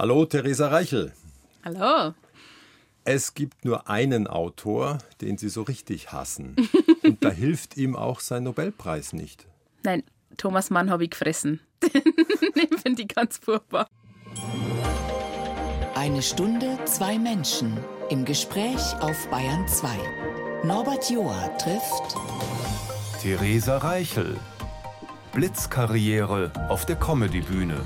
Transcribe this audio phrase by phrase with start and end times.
[0.00, 1.12] Hallo, Theresa Reichel.
[1.62, 2.14] Hallo.
[3.04, 6.56] Es gibt nur einen Autor, den Sie so richtig hassen.
[7.04, 9.46] Und da hilft ihm auch sein Nobelpreis nicht.
[9.82, 10.02] Nein,
[10.38, 11.60] Thomas Mann habe ich gefressen.
[11.82, 13.88] Den finde ich ganz furchtbar.
[15.94, 17.76] Eine Stunde, zwei Menschen
[18.08, 20.64] im Gespräch auf Bayern 2.
[20.64, 22.16] Norbert Joa trifft
[23.20, 24.38] Theresa Reichel.
[25.34, 27.84] Blitzkarriere auf der Comedy-Bühne.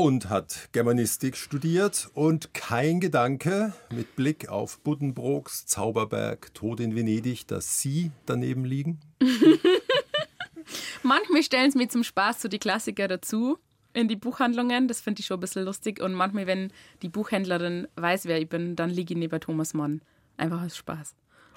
[0.00, 7.46] Und hat Germanistik studiert und kein Gedanke mit Blick auf Buddenbrooks Zauberberg, Tod in Venedig,
[7.46, 8.98] dass Sie daneben liegen?
[11.02, 13.58] Manchmal stellen sie mir zum Spaß so die Klassiker dazu
[13.92, 14.88] in die Buchhandlungen.
[14.88, 16.00] Das finde ich schon ein bisschen lustig.
[16.00, 16.72] Und manchmal, wenn
[17.02, 20.00] die Buchhändlerin weiß, wer ich bin, dann liege ich neben Thomas Mann.
[20.38, 21.14] Einfach aus Spaß.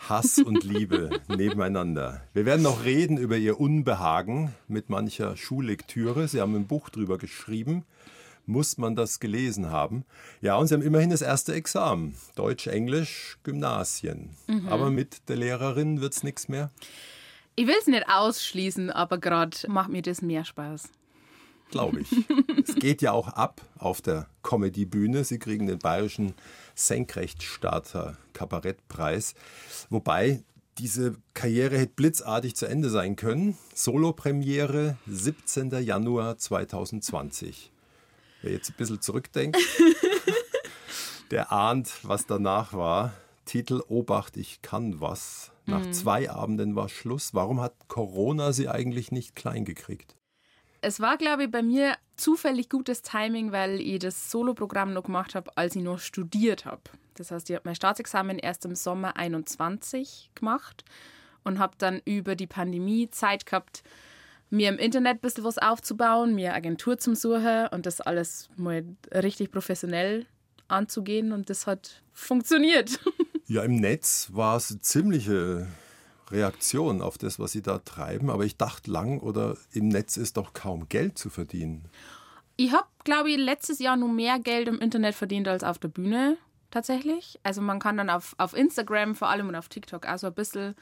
[0.09, 2.21] Hass und Liebe nebeneinander.
[2.33, 6.27] Wir werden noch reden über Ihr Unbehagen mit mancher Schullektüre.
[6.27, 7.85] Sie haben ein Buch drüber geschrieben.
[8.45, 10.03] Muss man das gelesen haben?
[10.41, 12.15] Ja, und Sie haben immerhin das erste Examen.
[12.35, 14.31] Deutsch, Englisch, Gymnasien.
[14.69, 16.69] Aber mit der Lehrerin wird es nichts mehr?
[17.55, 20.89] Ich will es nicht ausschließen, aber gerade macht mir das mehr Spaß.
[21.69, 22.11] glaube ich.
[22.67, 25.23] es geht ja auch ab auf der Comedy-Bühne.
[25.23, 26.33] Sie kriegen den bayerischen
[26.75, 29.35] Senkrechtstarter Kabarettpreis.
[29.89, 30.43] Wobei
[30.79, 33.57] diese Karriere hätte blitzartig zu Ende sein können.
[33.75, 35.71] Solo-Premiere 17.
[35.83, 37.72] Januar 2020.
[38.43, 39.57] Wer jetzt ein bisschen zurückdenkt,
[41.31, 43.13] der ahnt, was danach war.
[43.45, 45.51] Titel Obacht, ich kann was.
[45.65, 47.33] Nach zwei Abenden war Schluss.
[47.33, 50.17] Warum hat Corona sie eigentlich nicht klein gekriegt?
[50.81, 55.35] Es war, glaube ich, bei mir zufällig gutes Timing, weil ich das Soloprogramm noch gemacht
[55.35, 56.81] habe, als ich noch studiert habe.
[57.13, 60.83] Das heißt, ich habe mein Staatsexamen erst im Sommer 21 gemacht
[61.45, 63.83] und habe dann über die Pandemie Zeit gehabt,
[64.53, 68.85] mir im Internet ein bisschen was aufzubauen, mir Agentur zum Suchen und das alles mal
[69.11, 70.27] richtig professionell
[70.67, 72.99] anzugehen und das hat funktioniert.
[73.45, 75.67] Ja, im Netz war es eine ziemliche
[76.31, 78.29] Reaktion auf das, was sie da treiben.
[78.29, 81.83] Aber ich dachte lang, oder im Netz ist doch kaum Geld zu verdienen.
[82.55, 85.89] Ich habe, glaube ich, letztes Jahr nur mehr Geld im Internet verdient als auf der
[85.89, 86.37] Bühne
[86.71, 87.37] tatsächlich.
[87.43, 90.33] Also man kann dann auf, auf Instagram vor allem und auf TikTok auch so ein
[90.33, 90.73] bisschen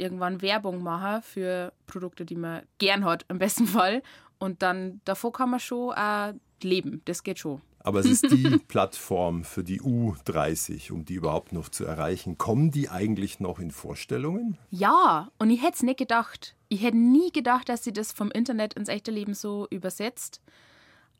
[0.00, 4.02] irgendwann Werbung machen für Produkte, die man gern hat, im besten Fall.
[4.38, 7.02] Und dann davor kann man schon auch leben.
[7.04, 7.60] Das geht schon.
[7.82, 12.36] Aber es ist die Plattform für die U30, um die überhaupt noch zu erreichen.
[12.36, 14.58] Kommen die eigentlich noch in Vorstellungen?
[14.70, 16.56] Ja, und ich hätte es nicht gedacht.
[16.68, 20.42] Ich hätte nie gedacht, dass sie das vom Internet ins echte Leben so übersetzt.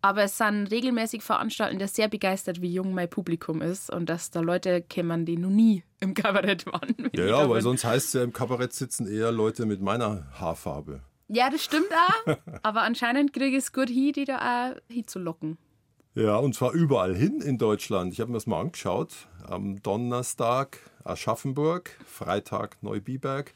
[0.03, 4.31] Aber es sind regelmäßig Veranstaltungen, der sehr begeistert, wie jung mein Publikum ist und dass
[4.31, 6.94] da Leute kämen, die noch nie im Kabarett waren.
[7.15, 11.03] Ja, ja, weil sonst heißt es ja, im Kabarett sitzen eher Leute mit meiner Haarfarbe.
[11.28, 12.37] Ja, das stimmt auch.
[12.62, 15.59] Aber anscheinend kriege ich es gut hin, die da auch hinzulocken.
[16.15, 18.12] Ja, und zwar überall hin in Deutschland.
[18.12, 19.28] Ich habe mir das mal angeschaut.
[19.44, 23.55] Am Donnerstag Aschaffenburg, Freitag Neubiberg,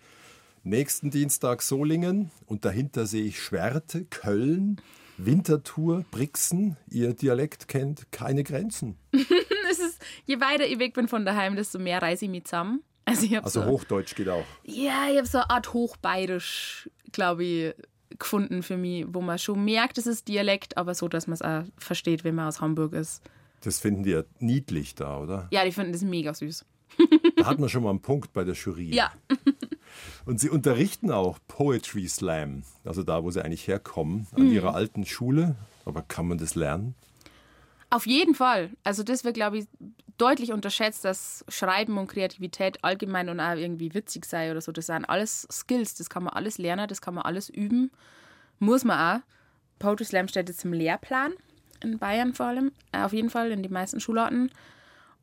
[0.62, 4.80] nächsten Dienstag Solingen und dahinter sehe ich Schwerte, Köln,
[5.16, 6.76] Winterthur, Brixen.
[6.90, 8.96] Ihr Dialekt kennt keine Grenzen.
[9.70, 12.84] Es ist, je weiter ich weg bin von daheim, desto mehr reise ich mich zusammen.
[13.06, 14.44] Also, ich Also so, Hochdeutsch geht auch.
[14.62, 17.74] Ja, ich habe so eine Art Hochbayerisch, glaube ich,
[18.18, 21.42] gefunden für mich, wo man schon merkt, es ist Dialekt, aber so, dass man es
[21.42, 23.22] auch versteht, wenn man aus Hamburg ist.
[23.62, 25.48] Das finden die ja niedlich da, oder?
[25.50, 26.64] Ja, die finden das mega süß.
[27.36, 28.94] Da hat man schon mal einen Punkt bei der Jury.
[28.94, 29.12] Ja,
[30.24, 35.04] Und sie unterrichten auch Poetry Slam, also da, wo sie eigentlich herkommen, an ihrer alten
[35.04, 35.56] Schule.
[35.84, 36.94] Aber kann man das lernen?
[37.94, 38.70] auf jeden Fall.
[38.82, 39.66] Also das wird, glaube ich,
[40.18, 44.72] deutlich unterschätzt, dass Schreiben und Kreativität allgemein und auch irgendwie witzig sei oder so.
[44.72, 47.92] Das sind alles Skills, das kann man alles lernen, das kann man alles üben.
[48.58, 49.24] Muss man auch.
[49.78, 51.34] Poetry Slam steht jetzt im Lehrplan,
[51.82, 54.50] in Bayern vor allem, äh, auf jeden Fall, in den meisten Schularten.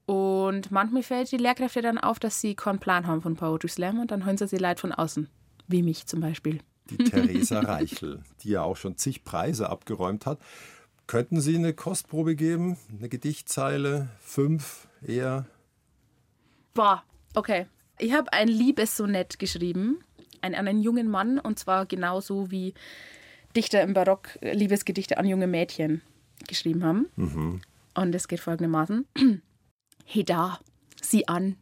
[0.06, 4.00] Und manchmal fällt die Lehrkräfte dann auf, dass sie keinen Plan haben von Poetry Slam
[4.00, 5.30] und dann hören sie sie Leute von außen,
[5.68, 6.60] wie mich zum Beispiel.
[6.90, 10.40] Die Theresa Reichel, die ja auch schon zig Preise abgeräumt hat.
[11.08, 12.78] Könnten Sie eine Kostprobe geben?
[12.98, 14.10] Eine Gedichtzeile?
[14.20, 15.46] Fünf eher?
[16.74, 17.04] Boah,
[17.36, 17.68] okay.
[17.98, 20.04] Ich habe ein Liebessonett geschrieben
[20.42, 22.74] an einen jungen Mann und zwar genauso wie
[23.56, 26.02] Dichter im Barock Liebesgedichte an junge Mädchen
[26.48, 27.08] geschrieben haben.
[27.94, 29.06] Und es geht folgendermaßen.
[30.14, 30.60] Hey da,
[31.02, 31.56] sieh an,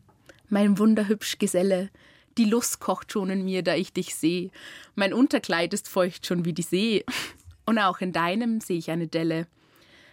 [0.47, 1.91] mein wunderhübsch Geselle,
[2.35, 4.49] die Lust kocht schon in mir, da ich dich seh.
[4.95, 7.05] Mein Unterkleid ist feucht schon wie die See.
[7.67, 9.45] Und auch in deinem sehe ich eine Delle.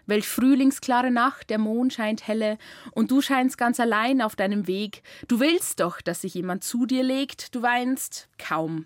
[0.05, 2.59] Welch frühlingsklare Nacht, der Mond scheint helle,
[2.93, 5.03] und du scheinst ganz allein auf deinem Weg.
[5.29, 8.85] Du willst doch, dass sich jemand zu dir legt, du weinst kaum,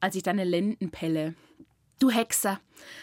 [0.00, 1.34] als ich deine Lenden pelle.
[2.00, 2.58] Du Hexer,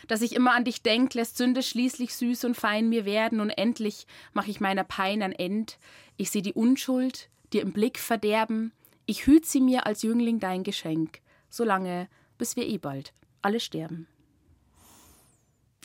[0.07, 3.51] dass ich immer an dich denk, lässt Sünde schließlich süß und fein mir werden und
[3.51, 5.77] endlich mach ich meiner Pein ein End.
[6.17, 8.73] Ich seh die Unschuld, dir im Blick verderben.
[9.05, 12.09] Ich hüt sie mir als Jüngling dein Geschenk, solange,
[12.39, 13.13] bis wir eh bald
[13.43, 14.07] alle sterben.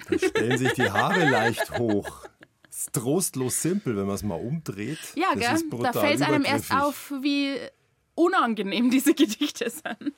[0.08, 2.26] Da stellen sich die Haare leicht hoch.
[2.70, 4.98] Ist trostlos simpel, wenn man es mal umdreht.
[5.14, 5.80] Ja, das gell?
[5.82, 7.58] Da fällt es einem erst auf, wie
[8.14, 10.14] unangenehm diese Gedichte sind.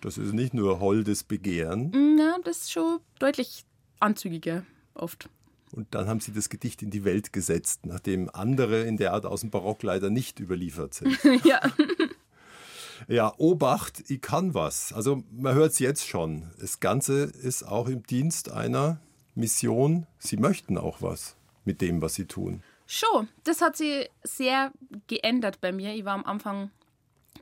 [0.00, 2.16] Das ist nicht nur holdes Begehren.
[2.16, 3.64] Na, das ist schon deutlich
[4.00, 4.64] anzügiger
[4.94, 5.28] oft.
[5.72, 9.26] Und dann haben sie das Gedicht in die Welt gesetzt, nachdem andere in der Art
[9.26, 11.18] aus dem Barock leider nicht überliefert sind.
[11.44, 11.60] ja.
[13.06, 14.92] Ja, Obacht, ich kann was.
[14.92, 16.50] Also man hört es jetzt schon.
[16.58, 18.98] Das Ganze ist auch im Dienst einer
[19.34, 20.06] Mission.
[20.18, 22.62] Sie möchten auch was mit dem, was sie tun.
[22.86, 24.72] Schon, das hat sich sehr
[25.06, 25.94] geändert bei mir.
[25.94, 26.70] Ich war am Anfang,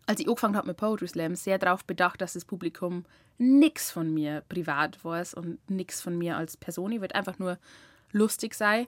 [0.07, 3.05] als ich angefangen habe mit Poetry Slam, sehr darauf bedacht, dass das Publikum
[3.39, 6.93] nichts von mir privat weiß und nichts von mir als Person.
[6.93, 7.59] Ich würde einfach nur
[8.13, 8.87] lustig sein.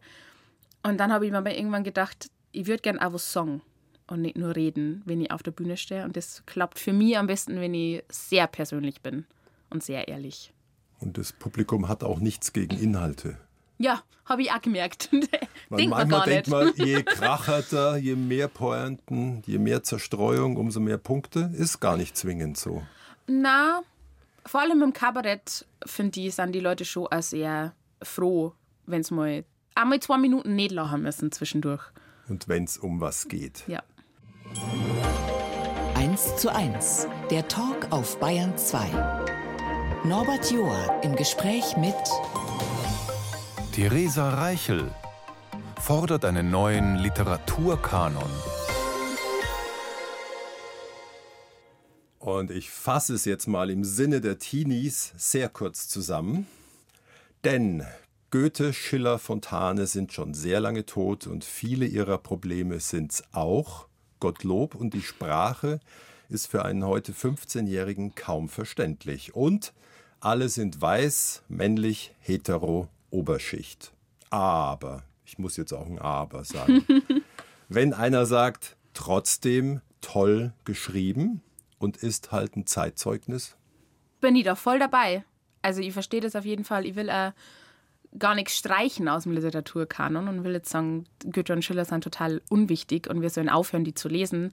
[0.83, 3.63] Und dann habe ich mir aber irgendwann gedacht, ich würde gern auch was sagen
[4.07, 6.05] und nicht nur reden, wenn ich auf der Bühne stehe.
[6.05, 9.27] Und das klappt für mich am besten, wenn ich sehr persönlich bin
[9.71, 10.53] und sehr ehrlich.
[11.01, 13.39] Und das Publikum hat auch nichts gegen Inhalte.
[13.79, 15.09] Ja, habe ich auch gemerkt.
[15.71, 16.79] Man, Denkt man manchmal gar denkt nicht.
[16.79, 21.51] man, je kracherter, je mehr Pointen, je mehr Zerstreuung, umso mehr Punkte.
[21.55, 22.83] Ist gar nicht zwingend so.
[23.27, 23.83] Na,
[24.47, 28.55] vor allem im Kabarett, finde ich, sind die Leute schon auch sehr froh,
[28.87, 29.45] wenn es mal
[29.75, 31.83] einmal zwei Minuten nicht lachen müssen zwischendurch.
[32.31, 33.65] Und wenn es um was geht.
[33.67, 33.83] Ja.
[35.97, 37.09] 1 zu 1.
[37.31, 38.87] Der Talk auf Bayern 2.
[40.05, 41.95] Norbert Joa im Gespräch mit
[43.81, 44.91] Theresa Reichel
[45.81, 48.29] fordert einen neuen Literaturkanon.
[52.19, 56.49] Und ich fasse es jetzt mal im Sinne der Teenies sehr kurz zusammen.
[57.45, 57.87] Denn
[58.33, 63.87] Goethe, Schiller, Fontane sind schon sehr lange tot und viele ihrer Probleme sind's auch.
[64.19, 65.79] Gottlob und die Sprache
[66.29, 69.37] ist für einen heute 15-Jährigen kaum verständlich.
[69.37, 69.73] Und
[70.19, 73.93] alle sind weiß, männlich, hetero, Oberschicht.
[74.31, 76.85] Aber, ich muss jetzt auch ein Aber sagen,
[77.69, 81.43] wenn einer sagt, trotzdem toll geschrieben
[81.79, 83.57] und ist halt ein Zeitzeugnis,
[84.21, 85.25] Bin ich da voll dabei.
[85.63, 86.87] Also ich verstehe das auf jeden Fall.
[86.87, 87.33] Ich will äh,
[88.19, 92.43] gar nichts streichen aus dem Literaturkanon und will jetzt sagen, Goethe und Schiller sind total
[92.49, 94.53] unwichtig und wir sollen aufhören, die zu lesen.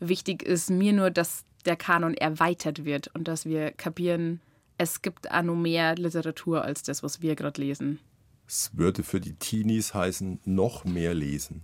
[0.00, 4.40] Wichtig ist mir nur, dass der Kanon erweitert wird und dass wir kapieren,
[4.80, 7.98] es gibt auch noch mehr Literatur als das, was wir gerade lesen.
[8.46, 11.60] es würde für die Teenies heißen, noch mehr lesen.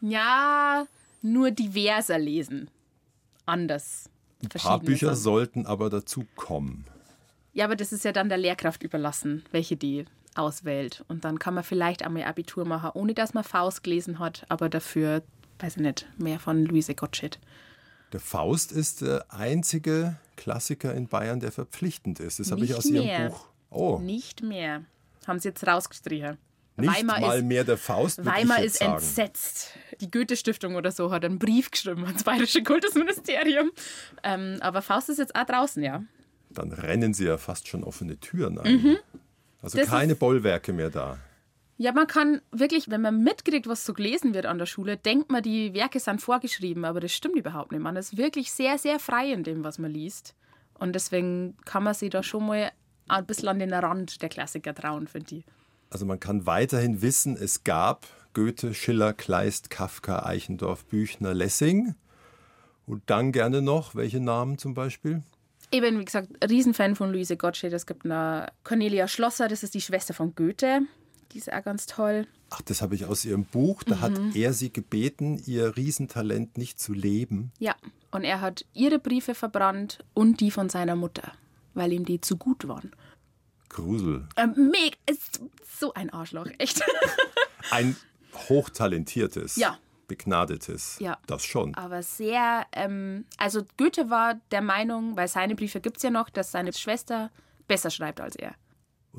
[0.00, 0.86] Ja,
[1.20, 2.70] nur diverser lesen.
[3.44, 4.08] Anders.
[4.42, 5.22] Ein paar Bücher Sachen.
[5.22, 6.86] sollten aber dazu kommen.
[7.52, 11.04] Ja, aber das ist ja dann der Lehrkraft überlassen, welche die auswählt.
[11.08, 14.70] Und dann kann man vielleicht einmal Abitur machen, ohne dass man Faust gelesen hat, aber
[14.70, 15.22] dafür,
[15.58, 17.38] weiß ich nicht, mehr von Luise Gottsched.
[18.14, 22.40] Der Faust ist der einzige Klassiker in Bayern, der verpflichtend ist.
[22.40, 23.28] Das habe ich aus Ihrem mehr.
[23.28, 23.46] Buch.
[23.70, 24.84] Oh, Nicht mehr.
[25.26, 26.38] Haben sie jetzt rausgestrichen.
[26.76, 28.24] nicht Weimar mal ist, mehr der Faust.
[28.24, 28.94] Weimar ist sagen.
[28.94, 29.74] entsetzt.
[30.00, 33.70] Die Goethe-Stiftung oder so hat einen Brief geschrieben ans Bayerische Kultusministerium.
[34.22, 36.02] Ähm, aber Faust ist jetzt auch draußen, ja.
[36.48, 38.66] Dann rennen sie ja fast schon offene Türen ein.
[39.62, 39.82] Also Mhm.
[39.82, 41.18] Das keine Bollwerke mehr da.
[41.80, 45.32] Ja, man kann wirklich, wenn man mitkriegt, was so gelesen wird an der Schule, denkt
[45.32, 47.80] man, die Werke sind vorgeschrieben, aber das stimmt überhaupt nicht.
[47.80, 50.34] Man ist wirklich sehr, sehr frei in dem, was man liest.
[50.74, 52.70] Und deswegen kann man sich da schon mal
[53.08, 55.44] ein bisschen an den Rand der Klassiker trauen, finde ich.
[55.88, 61.94] Also man kann weiterhin wissen, es gab Goethe, Schiller, Kleist, Kafka, Eichendorff, Büchner, Lessing.
[62.84, 65.22] Und dann gerne noch, welche Namen zum Beispiel?
[65.70, 67.72] Ich bin, wie gesagt, Riesenfan von Luise Gottsched.
[67.72, 70.82] Es gibt eine Cornelia Schlosser, das ist die Schwester von Goethe.
[71.32, 72.26] Die ist auch ganz toll.
[72.50, 73.82] Ach, das habe ich aus Ihrem Buch.
[73.84, 74.00] Da Mhm.
[74.00, 77.52] hat er sie gebeten, ihr Riesentalent nicht zu leben.
[77.58, 77.74] Ja,
[78.10, 81.32] und er hat ihre Briefe verbrannt und die von seiner Mutter,
[81.74, 82.90] weil ihm die zu gut waren.
[83.68, 84.26] Grusel.
[84.36, 85.40] Ähm, meg ist
[85.78, 86.82] so ein Arschloch, echt.
[87.70, 87.94] Ein
[88.48, 89.78] hochtalentiertes, Ja.
[90.08, 90.96] begnadetes.
[90.98, 91.18] Ja.
[91.26, 91.74] Das schon.
[91.76, 96.30] Aber sehr, ähm, also Goethe war der Meinung, weil seine Briefe gibt es ja noch,
[96.30, 97.30] dass seine Schwester
[97.68, 98.54] besser schreibt als er.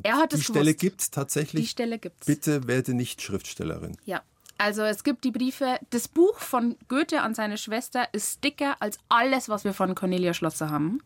[0.04, 1.64] Er hat Die es Stelle gibt es tatsächlich.
[1.64, 2.26] Die Stelle gibt's.
[2.26, 3.98] Bitte werde nicht Schriftstellerin.
[4.06, 4.22] Ja.
[4.58, 9.00] Also es gibt die Briefe, das Buch von Goethe an seine Schwester ist dicker als
[9.10, 11.02] alles, was wir von Cornelia Schlosser haben,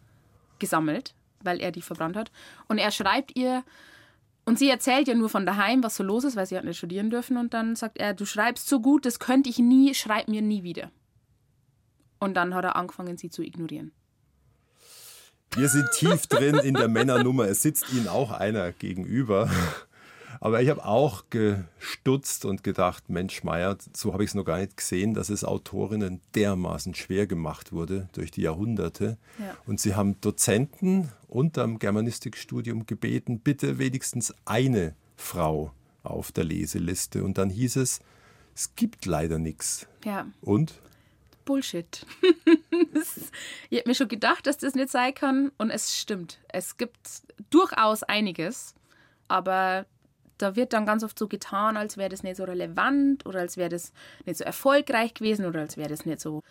[0.60, 2.32] gesammelt, weil er die verbrannt hat.
[2.68, 3.64] Und er schreibt ihr,
[4.44, 6.78] und sie erzählt ja nur von daheim, was so los ist, weil sie hat nicht
[6.78, 7.38] studieren dürfen.
[7.38, 10.64] Und dann sagt er, du schreibst so gut, das könnte ich nie, schreib mir nie
[10.64, 10.92] wieder.
[12.20, 13.92] Und dann hat er angefangen, sie zu ignorieren.
[15.56, 17.46] Wir sind tief drin in der Männernummer.
[17.46, 19.50] Es sitzt Ihnen auch einer gegenüber.
[20.42, 24.60] Aber ich habe auch gestutzt und gedacht, Mensch, Meier, so habe ich es noch gar
[24.60, 29.18] nicht gesehen, dass es Autorinnen dermaßen schwer gemacht wurde durch die Jahrhunderte.
[29.40, 29.56] Ja.
[29.66, 35.72] Und sie haben Dozenten unterm Germanistikstudium gebeten, bitte wenigstens eine Frau
[36.04, 37.24] auf der Leseliste.
[37.24, 38.02] Und dann hieß es,
[38.54, 39.88] es gibt leider nichts.
[40.04, 40.28] Ja.
[40.42, 40.74] Und?
[41.46, 42.06] Bullshit.
[43.70, 46.40] ich habe mir schon gedacht, dass das nicht sein kann und es stimmt.
[46.50, 46.98] Es gibt
[47.50, 48.76] durchaus einiges,
[49.28, 49.86] aber
[50.38, 53.58] da wird dann ganz oft so getan, als wäre das nicht so relevant oder als
[53.58, 53.94] wäre das
[54.26, 56.44] nicht so erfolgreich gewesen oder als wäre das nicht so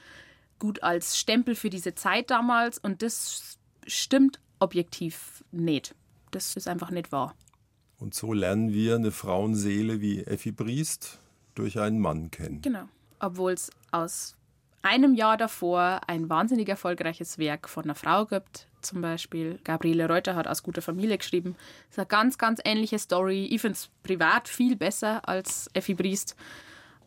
[0.59, 2.79] gut als Stempel für diese Zeit damals.
[2.79, 5.95] Und das stimmt objektiv nicht.
[6.31, 7.35] Das ist einfach nicht wahr.
[7.99, 11.21] Und so lernen wir eine Frauenseele wie Effi Briest
[11.55, 12.63] durch einen Mann kennen.
[12.63, 12.89] Genau.
[13.21, 14.37] Obwohl es aus
[14.85, 19.59] einem Jahr davor ein wahnsinnig erfolgreiches Werk von einer Frau gibt, zum Beispiel.
[19.65, 21.57] Gabriele Reuter hat aus guter Familie geschrieben.
[21.89, 23.47] Das ist eine ganz, ganz ähnliche Story.
[23.47, 26.37] Ich finde es privat viel besser als Effi Briest.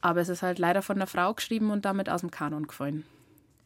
[0.02, 3.04] Aber es ist halt leider von einer Frau geschrieben und damit aus dem Kanon gefallen.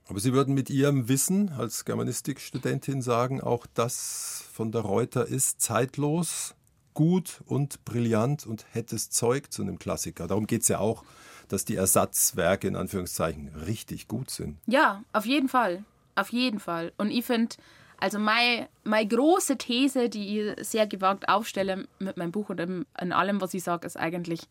[0.08, 5.62] Aber Sie würden mit Ihrem Wissen als Germanistikstudentin sagen, auch das von der Reuter ist
[5.62, 6.54] zeitlos,
[6.94, 10.28] gut und brillant und hättes Zeug zu einem Klassiker.
[10.28, 11.04] Darum geht es ja auch,
[11.48, 14.58] dass die Ersatzwerke in Anführungszeichen richtig gut sind.
[14.68, 15.84] Ja, auf jeden Fall.
[16.16, 16.94] Auf jeden Fall.
[16.98, 17.56] Und ich finde,
[18.02, 23.12] also meine, meine große These, die ich sehr gewagt aufstelle mit meinem Buch und in
[23.12, 24.42] allem, was ich sage, ist eigentlich,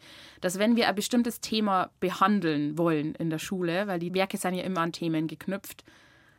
[0.40, 4.54] dass wenn wir ein bestimmtes Thema behandeln wollen in der Schule, weil die Werke sind
[4.54, 5.84] ja immer an Themen geknüpft,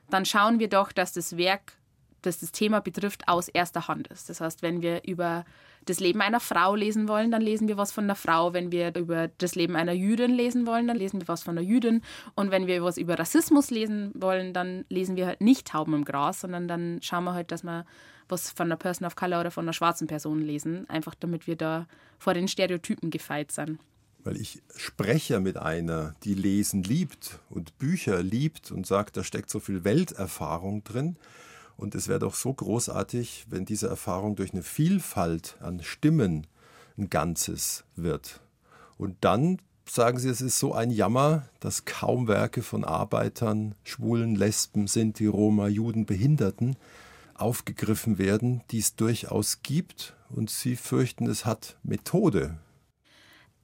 [0.09, 1.73] dann schauen wir doch, dass das Werk,
[2.21, 4.29] das das Thema betrifft, aus erster Hand ist.
[4.29, 5.43] Das heißt, wenn wir über
[5.85, 8.53] das Leben einer Frau lesen wollen, dann lesen wir was von einer Frau.
[8.53, 11.65] Wenn wir über das Leben einer Jüdin lesen wollen, dann lesen wir was von einer
[11.67, 12.01] Jüdin.
[12.35, 16.05] Und wenn wir was über Rassismus lesen wollen, dann lesen wir halt nicht Tauben im
[16.05, 17.85] Gras, sondern dann schauen wir halt, dass wir
[18.27, 20.89] was von einer Person of Color oder von einer schwarzen Person lesen.
[20.89, 23.79] Einfach damit wir da vor den Stereotypen gefeit sind.
[24.23, 29.49] Weil ich spreche mit einer, die Lesen liebt und Bücher liebt und sagt, da steckt
[29.49, 31.17] so viel Welterfahrung drin.
[31.81, 36.45] Und es wäre doch so großartig, wenn diese Erfahrung durch eine Vielfalt an Stimmen
[36.95, 38.39] ein Ganzes wird.
[38.99, 39.57] Und dann
[39.89, 45.25] sagen Sie, es ist so ein Jammer, dass kaum Werke von Arbeitern, Schwulen, Lesben, Sinti,
[45.25, 46.75] Roma, Juden, Behinderten
[47.33, 50.15] aufgegriffen werden, die es durchaus gibt.
[50.29, 52.59] Und Sie fürchten, es hat Methode.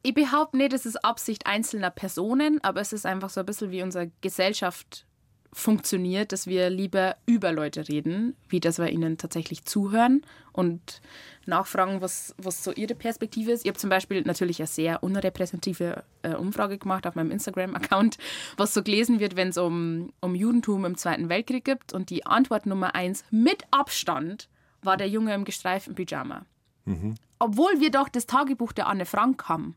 [0.02, 3.70] Ich behaupte nicht, es ist Absicht einzelner Personen, aber es ist einfach so ein bisschen
[3.70, 5.07] wie unsere Gesellschaft
[5.54, 11.02] funktioniert, dass wir lieber über Leute reden, wie dass wir ihnen tatsächlich zuhören und
[11.46, 13.64] nachfragen, was, was so ihre Perspektive ist.
[13.64, 18.18] Ich habe zum Beispiel natürlich eine sehr unrepräsentative äh, Umfrage gemacht auf meinem Instagram-Account,
[18.58, 21.94] was so gelesen wird, wenn es um, um Judentum im Zweiten Weltkrieg gibt.
[21.94, 24.50] Und die Antwort Nummer eins mit Abstand
[24.84, 26.46] war der Junge im gestreiften Pyjama.
[26.86, 27.16] Mhm.
[27.40, 29.76] Obwohl wir doch das Tagebuch der Anne Frank haben.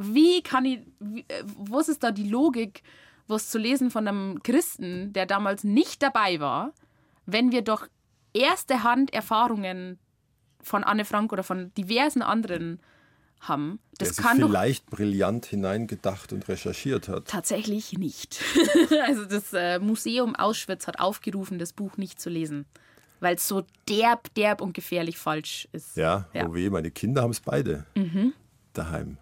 [0.00, 2.82] Wie kann ich, wie, äh, was ist da die Logik?
[3.32, 6.72] Was zu lesen von einem Christen, der damals nicht dabei war,
[7.26, 7.86] wenn wir doch
[8.34, 9.98] erste Hand Erfahrungen
[10.62, 12.80] von Anne Frank oder von diversen anderen
[13.40, 13.80] haben.
[13.98, 17.26] Das der kann sich vielleicht brillant hineingedacht und recherchiert hat.
[17.26, 18.40] Tatsächlich nicht.
[19.06, 22.66] also das äh, Museum Auschwitz hat aufgerufen, das Buch nicht zu lesen,
[23.20, 25.96] weil es so derb, derb und gefährlich falsch ist.
[25.96, 26.46] Ja, ja.
[26.46, 28.32] oh weh, meine Kinder haben es beide mhm.
[28.72, 29.18] daheim.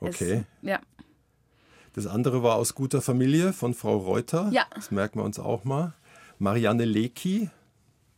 [0.00, 0.44] Okay.
[0.62, 0.80] Es, ja.
[1.94, 4.48] Das andere war aus guter Familie von Frau Reuter.
[4.52, 4.66] Ja.
[4.74, 5.92] Das merken wir uns auch mal.
[6.38, 7.50] Marianne Lecki,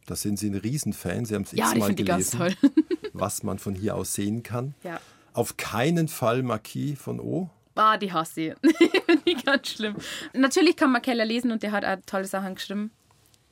[0.07, 1.25] da sind Sie ein Riesenfan.
[1.25, 2.57] Sie haben es ja, x-mal gelesen,
[3.13, 4.75] was man von hier aus sehen kann.
[4.85, 5.01] Ja.
[5.33, 7.51] Auf keinen Fall Marquis von O.
[7.75, 8.55] Ah, die hasse ich.
[9.27, 9.97] die ganz schlimm.
[10.33, 12.93] Natürlich kann man Keller lesen und der hat auch tolle Sachen geschrieben.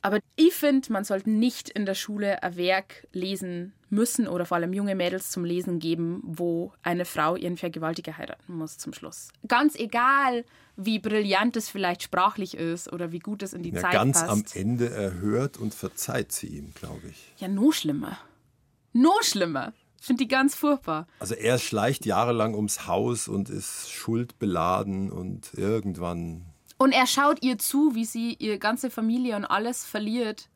[0.01, 4.57] Aber ich finde, man sollte nicht in der Schule ein Werk lesen müssen oder vor
[4.57, 9.29] allem junge Mädels zum Lesen geben, wo eine Frau ihren Vergewaltiger heiraten muss zum Schluss.
[9.47, 10.43] Ganz egal,
[10.75, 14.19] wie brillant es vielleicht sprachlich ist oder wie gut es in die ja, Zeit ganz
[14.19, 14.29] passt.
[14.29, 17.33] Ganz am Ende erhört und verzeiht sie ihm, glaube ich.
[17.37, 18.17] Ja, no schlimmer.
[18.91, 19.73] No schlimmer.
[19.99, 21.07] Ich finde die ganz furchtbar.
[21.19, 27.57] Also er schleicht jahrelang ums Haus und ist schuldbeladen und irgendwann und er schaut ihr
[27.57, 30.49] zu, wie sie ihre ganze Familie und alles verliert,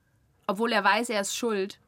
[0.46, 1.79] obwohl er weiß, er ist schuld.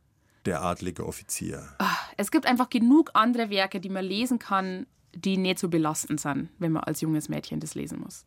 [0.45, 1.67] Der adlige Offizier.
[1.79, 6.19] Ah, es gibt einfach genug andere Werke, die man lesen kann, die nicht so belastend
[6.19, 8.25] sind, wenn man als junges Mädchen das lesen muss.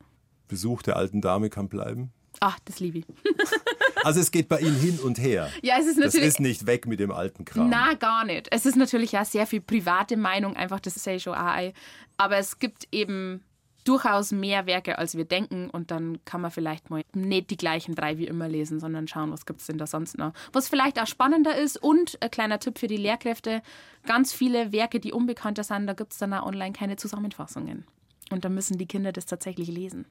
[0.49, 2.13] Besuch der alten Dame kann bleiben.
[2.41, 3.07] Ach, das liebe ich.
[4.05, 5.51] also es geht bei Ihnen hin und her.
[5.63, 6.15] Ja, es ist natürlich.
[6.15, 7.71] Das ist nicht weg mit dem alten Kram.
[7.71, 8.49] Na, gar nicht.
[8.51, 11.73] Es ist natürlich ja sehr viel private Meinung, einfach das schon AI.
[12.17, 13.43] Aber es gibt eben
[13.85, 15.71] durchaus mehr Werke, als wir denken.
[15.71, 19.33] Und dann kann man vielleicht mal nicht die gleichen drei wie immer lesen, sondern schauen,
[19.33, 20.33] was gibt es denn da sonst noch.
[20.53, 23.63] Was vielleicht auch spannender ist und ein kleiner Tipp für die Lehrkräfte,
[24.07, 27.85] ganz viele Werke, die unbekannter sind, da gibt es dann auch online keine Zusammenfassungen.
[28.31, 30.07] Und da müssen die Kinder das tatsächlich lesen.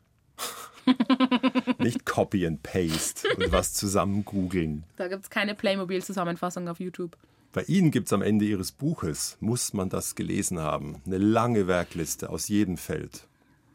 [1.79, 4.83] Nicht Copy and Paste und was zusammen googeln.
[4.97, 7.17] Da gibt es keine Playmobil-Zusammenfassung auf YouTube.
[7.53, 11.67] Bei Ihnen gibt es am Ende Ihres Buches, muss man das gelesen haben, eine lange
[11.67, 13.27] Werkliste aus jedem Feld.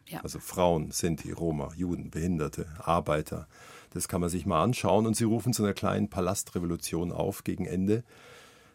[0.09, 0.21] Ja.
[0.21, 3.49] Also Frauen, Sinti, Roma, Juden, Behinderte, Arbeiter.
[3.93, 5.07] Das kann man sich mal anschauen.
[5.07, 8.05] Und Sie rufen zu einer kleinen Palastrevolution auf gegen Ende.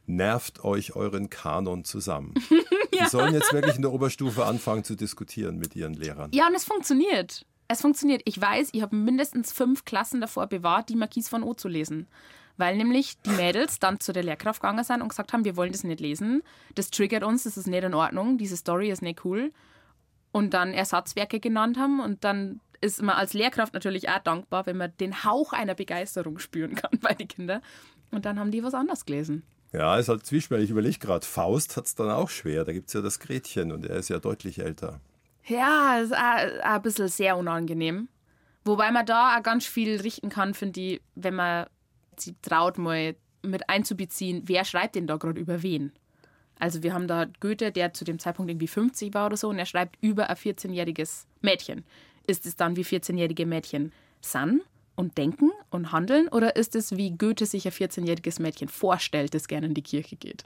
[0.07, 2.33] Nervt euch euren Kanon zusammen.
[2.93, 6.31] Die sollen jetzt wirklich in der Oberstufe anfangen zu diskutieren mit ihren Lehrern.
[6.33, 7.45] Ja, und es funktioniert.
[7.67, 8.21] Es funktioniert.
[8.25, 12.07] Ich weiß, ich habe mindestens fünf Klassen davor bewahrt, die Marquise von O zu lesen.
[12.57, 15.71] Weil nämlich die Mädels dann zu der Lehrkraft gegangen sind und gesagt haben, wir wollen
[15.71, 16.43] das nicht lesen.
[16.75, 19.53] Das triggert uns, das ist nicht in Ordnung, diese Story ist nicht cool.
[20.31, 24.77] Und dann Ersatzwerke genannt haben und dann ist man als Lehrkraft natürlich auch dankbar, wenn
[24.77, 27.61] man den Hauch einer Begeisterung spüren kann bei den Kindern.
[28.11, 29.43] Und dann haben die was anderes gelesen.
[29.71, 30.65] Ja, ist halt zwiespältig.
[30.65, 32.65] Ich überlege gerade, Faust hat es dann auch schwer.
[32.65, 34.99] Da gibt es ja das Gretchen und er ist ja deutlich älter.
[35.45, 38.09] Ja, ist auch, ein bisschen sehr unangenehm.
[38.65, 41.67] Wobei man da auch ganz viel richten kann, finde ich, wenn man
[42.17, 45.93] sich traut, mal mit einzubeziehen, wer schreibt denn da gerade über wen.
[46.61, 49.57] Also wir haben da Goethe, der zu dem Zeitpunkt irgendwie 50 war oder so, und
[49.57, 51.83] er schreibt über ein 14-jähriges Mädchen.
[52.27, 53.91] Ist es dann wie 14-jährige Mädchen
[54.21, 54.61] san
[54.95, 59.47] und denken und handeln oder ist es wie Goethe sich ein 14-jähriges Mädchen vorstellt, das
[59.47, 60.43] gerne in die Kirche geht?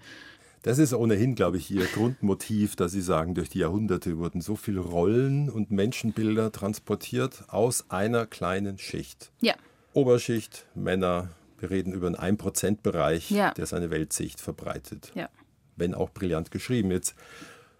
[0.61, 4.55] Das ist ohnehin, glaube ich, Ihr Grundmotiv, dass Sie sagen, durch die Jahrhunderte wurden so
[4.55, 9.31] viele Rollen und Menschenbilder transportiert aus einer kleinen Schicht.
[9.41, 9.53] Ja.
[9.93, 11.29] Oberschicht, Männer,
[11.59, 13.53] wir reden über einen 1%-Bereich, Ja.
[13.53, 15.11] der seine Weltsicht verbreitet.
[15.13, 15.27] Ja.
[15.75, 16.91] Wenn auch brillant geschrieben.
[16.91, 17.15] Jetzt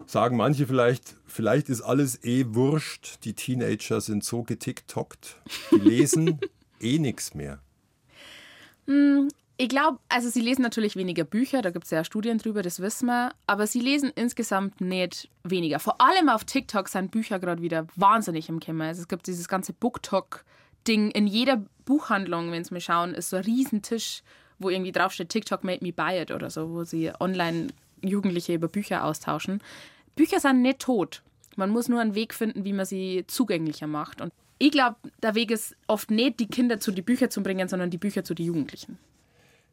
[0.06, 5.36] sagen manche vielleicht, vielleicht ist alles eh wurscht, die Teenager sind so geticktockt,
[5.72, 6.40] die lesen
[6.80, 7.60] eh nichts mehr.
[9.58, 12.80] Ich glaube, also sie lesen natürlich weniger Bücher, da gibt es ja Studien drüber, das
[12.80, 15.78] wissen wir, aber sie lesen insgesamt nicht weniger.
[15.78, 18.84] Vor allem auf TikTok sind Bücher gerade wieder wahnsinnig im Kimmer.
[18.84, 23.36] Also es gibt dieses ganze BookTok-Ding in jeder Buchhandlung, wenn Sie mal schauen, ist so
[23.36, 24.22] ein Riesentisch,
[24.58, 27.68] wo irgendwie draufsteht, TikTok made me buy it oder so, wo sie online
[28.06, 29.60] Jugendliche über Bücher austauschen.
[30.14, 31.22] Bücher sind nicht tot.
[31.56, 34.20] Man muss nur einen Weg finden, wie man sie zugänglicher macht.
[34.20, 37.68] Und ich glaube, der Weg ist oft nicht, die Kinder zu den Büchern zu bringen,
[37.68, 38.98] sondern die Bücher zu den Jugendlichen.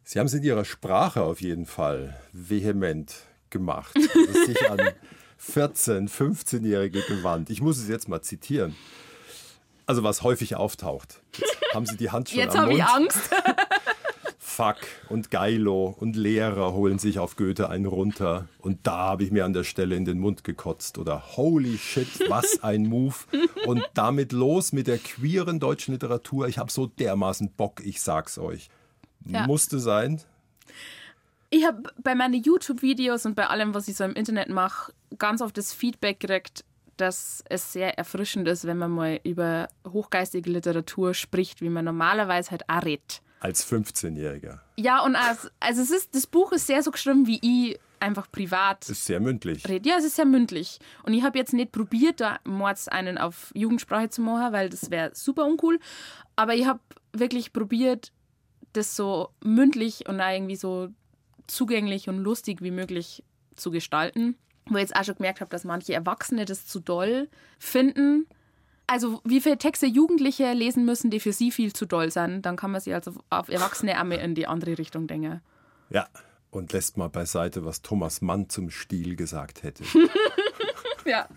[0.03, 3.15] Sie haben es in Ihrer Sprache auf jeden Fall vehement
[3.49, 3.95] gemacht.
[3.95, 4.79] Also sich an
[5.41, 7.49] 14-, 15-Jährige gewandt.
[7.49, 8.75] Ich muss es jetzt mal zitieren.
[9.85, 11.21] Also was häufig auftaucht.
[11.37, 13.19] Jetzt haben Sie die Hand schon Jetzt habe ich Angst.
[14.53, 14.77] Fuck
[15.09, 18.47] und Geilo und Lehrer holen sich auf Goethe einen runter.
[18.59, 20.99] Und da habe ich mir an der Stelle in den Mund gekotzt.
[20.99, 23.15] Oder holy shit, was ein Move.
[23.65, 26.47] Und damit los mit der queeren deutschen Literatur.
[26.47, 28.69] Ich habe so dermaßen Bock, ich sag's euch.
[29.25, 29.47] Ja.
[29.47, 30.21] Musste sein.
[31.49, 35.41] Ich habe bei meinen YouTube-Videos und bei allem, was ich so im Internet mache, ganz
[35.41, 36.63] oft das Feedback gekriegt,
[36.97, 42.51] dass es sehr erfrischend ist, wenn man mal über hochgeistige Literatur spricht, wie man normalerweise
[42.51, 43.23] halt auch redet.
[43.43, 44.59] Als 15-Jähriger.
[44.77, 48.31] Ja, und als, also es ist, das Buch ist sehr so geschrieben, wie ich einfach
[48.31, 49.67] privat Ist sehr mündlich.
[49.67, 49.89] rede.
[49.89, 50.79] Ja, es ist sehr mündlich.
[51.03, 54.91] Und ich habe jetzt nicht probiert, da mords einen auf Jugendsprache zu machen, weil das
[54.91, 55.79] wäre super uncool.
[56.37, 56.79] Aber ich habe
[57.11, 58.13] wirklich probiert,
[58.71, 60.87] das so mündlich und irgendwie so
[61.47, 63.23] zugänglich und lustig wie möglich
[63.55, 64.37] zu gestalten.
[64.67, 67.29] Wo ich jetzt auch schon gemerkt habe, dass manche Erwachsene das zu doll
[67.59, 68.25] finden.
[68.87, 72.57] Also wie viele Texte Jugendliche lesen müssen, die für sie viel zu doll sind, dann
[72.57, 75.41] kann man sich also auf Erwachsene einmal in die andere Richtung denken.
[75.89, 76.07] Ja.
[76.51, 79.83] Und lässt mal beiseite, was Thomas Mann zum Stil gesagt hätte.
[81.05, 81.27] Ja.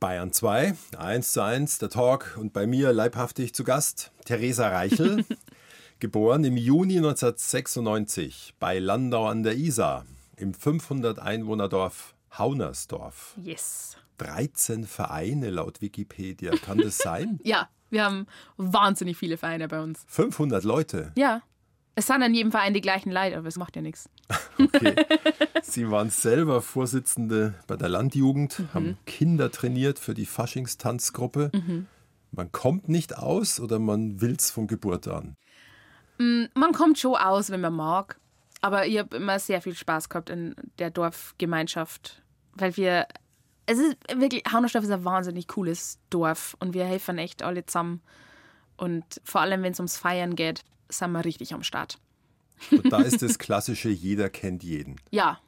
[0.00, 5.24] Bayern 2, 1 zu 1, der Talk und bei mir leibhaftig zu Gast Theresa Reichel,
[6.00, 10.04] geboren im Juni 1996 bei Landau an der Isar
[10.36, 13.36] im 500 Einwohnerdorf Haunersdorf.
[13.42, 13.96] Yes.
[14.18, 17.40] 13 Vereine laut Wikipedia, kann das sein?
[17.44, 20.04] Ja, wir haben wahnsinnig viele Vereine bei uns.
[20.08, 21.12] 500 Leute.
[21.16, 21.42] Ja.
[21.94, 24.08] Es sind an jedem Verein die gleichen Leute, aber es macht ja nichts.
[24.58, 24.94] Okay.
[25.62, 31.50] Sie waren selber Vorsitzende bei der Landjugend, haben Kinder trainiert für die Faschingstanzgruppe.
[32.30, 35.36] Man kommt nicht aus oder man will's von Geburt an?
[36.18, 38.18] Man kommt schon aus, wenn man mag.
[38.60, 42.22] Aber ich habe immer sehr viel Spaß gehabt in der Dorfgemeinschaft,
[42.54, 43.06] weil wir.
[43.66, 48.00] Es ist wirklich, Haunersdorf ist ein wahnsinnig cooles Dorf und wir helfen echt alle zusammen.
[48.76, 51.98] Und vor allem, wenn es ums Feiern geht, sind wir richtig am Start.
[52.70, 54.96] Und da ist das klassische Jeder kennt jeden.
[55.10, 55.38] Ja,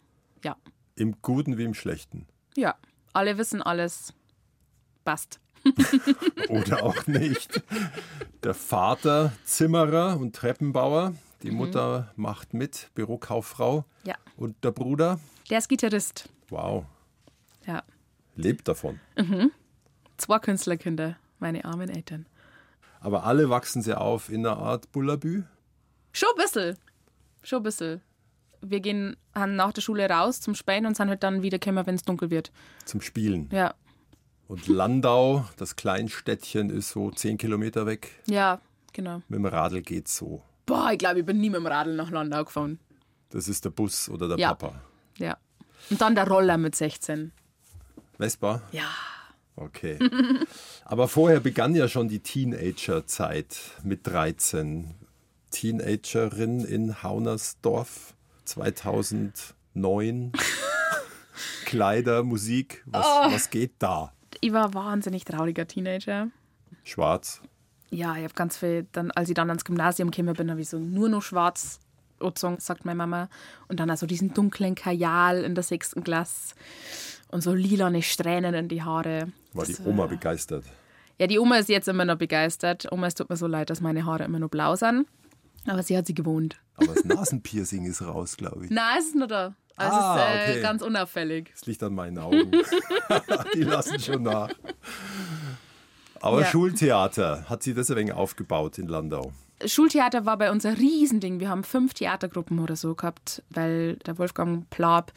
[0.44, 0.56] ja,
[0.96, 2.26] Im Guten wie im Schlechten.
[2.56, 2.74] ja.
[3.16, 4.12] Alle wissen alles.
[5.04, 5.38] Passt.
[6.48, 7.62] Oder auch nicht.
[8.42, 11.14] Der Vater Zimmerer und Treppenbauer.
[11.44, 13.84] Die Mutter macht mit, Bürokauffrau.
[14.02, 14.16] Ja.
[14.36, 16.28] Und der Bruder, Der ist Gitarrist.
[16.48, 16.84] wow,
[17.66, 17.84] Ja.
[18.36, 19.00] Lebt davon.
[20.16, 22.26] Zwei Künstlerkinder, meine armen Eltern.
[23.00, 25.42] Aber alle wachsen sie auf in einer Art Bullabü.
[26.12, 26.78] Schon ein bisschen.
[27.42, 28.00] Schon ein bisschen.
[28.62, 31.86] Wir gehen haben nach der Schule raus zum Spielen und sind halt dann wieder gekommen,
[31.86, 32.50] wenn es dunkel wird.
[32.86, 33.48] zum Spielen.
[33.52, 33.74] Ja.
[34.48, 38.10] Und Landau, das Kleinstädtchen, ist so zehn Kilometer weg.
[38.26, 38.60] Ja,
[38.92, 39.22] genau.
[39.28, 40.42] Mit dem Radl geht's so.
[40.66, 42.78] Boah, ich glaube, ich bin nie mit dem Radl nach Landau gefahren.
[43.30, 44.54] Das ist der Bus oder der Ja.
[44.54, 44.80] Papa.
[45.18, 45.36] Ja.
[45.90, 47.32] Und dann der Roller mit 16.
[48.18, 48.60] Vespa?
[48.72, 48.88] Ja.
[49.56, 49.98] Okay.
[50.84, 54.94] Aber vorher begann ja schon die Teenagerzeit mit 13.
[55.50, 60.32] Teenagerin in Haunersdorf 2009.
[61.64, 63.32] Kleider, Musik, was, Oh.
[63.32, 64.12] was geht da?
[64.40, 66.28] Ich war ein wahnsinnig trauriger Teenager.
[66.84, 67.40] Schwarz.
[67.90, 70.68] Ja, ich habe ganz viel, dann, als ich dann ans Gymnasium gekommen bin, habe ich
[70.68, 71.78] so nur noch schwarz
[72.20, 73.28] angezogen, sagt meine Mama.
[73.68, 76.54] Und dann also diesen dunklen Kajal in der sechsten Klasse
[77.34, 79.32] und so lilane Strähnen in die Haare.
[79.54, 80.64] War die Oma begeistert.
[81.18, 82.90] Ja, die Oma ist jetzt immer noch begeistert.
[82.92, 85.06] Oma, es tut mir so leid, dass meine Haare immer noch blau sind.
[85.66, 86.60] Aber sie hat sie gewohnt.
[86.76, 88.70] Aber das Nasenpiercing ist raus, glaube ich.
[88.70, 89.54] Nein, es ist nur da.
[89.76, 90.62] Also Ah, es ist äh, okay.
[90.62, 91.50] ganz unauffällig.
[91.52, 92.52] Das liegt an meinen Augen.
[93.54, 94.50] die lassen schon nach.
[96.20, 96.46] Aber Ja.
[96.46, 99.32] Schultheater, hat sie das ein wenig aufgebaut in Landau?
[99.64, 101.40] Schultheater war bei uns ein Riesending.
[101.40, 105.12] Wir haben fünf Theatergruppen oder so gehabt, weil der Wolfgang Plab,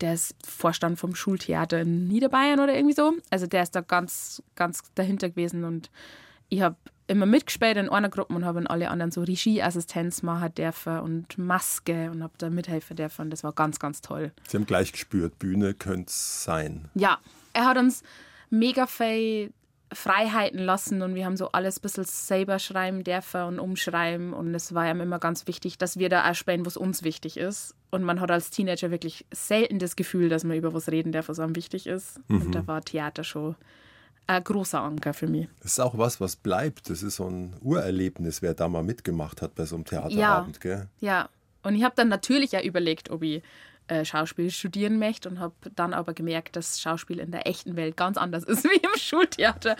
[0.00, 3.12] der ist Vorstand vom Schultheater in Niederbayern oder irgendwie so.
[3.30, 5.90] Also der ist da ganz, ganz dahinter gewesen und
[6.48, 10.54] ich habe immer mitgespielt in einer Gruppe und habe in alle anderen so Regieassistenz machen
[10.54, 13.22] dürfen und Maske und habe da mithelfen dürfen.
[13.22, 14.32] Und das war ganz, ganz toll.
[14.46, 16.88] Sie haben gleich gespürt, Bühne könnte es sein.
[16.94, 17.18] Ja,
[17.52, 18.02] er hat uns
[18.48, 19.52] mega viel
[19.92, 24.54] Freiheiten lassen und wir haben so alles ein bisschen selber schreiben dürfen und umschreiben und
[24.54, 27.74] es war ihm immer ganz wichtig, dass wir da auch spielen, was uns wichtig ist.
[27.90, 31.28] Und man hat als Teenager wirklich selten das Gefühl, dass man über was reden darf,
[31.28, 32.20] was einem wichtig ist.
[32.28, 33.56] Und da war Theater schon
[34.28, 35.48] ein großer Anker für mich.
[35.60, 36.88] Das ist auch was, was bleibt.
[36.88, 40.60] Das ist so ein Urerlebnis, wer da mal mitgemacht hat bei so einem Theaterabend.
[40.60, 40.86] Gell?
[41.00, 41.28] Ja,
[41.64, 43.42] und ich habe dann natürlich auch überlegt, ob ich
[43.90, 47.96] äh, Schauspiel studieren möchte und habe dann aber gemerkt, dass Schauspiel in der echten Welt
[47.96, 49.76] ganz anders ist wie im Schultheater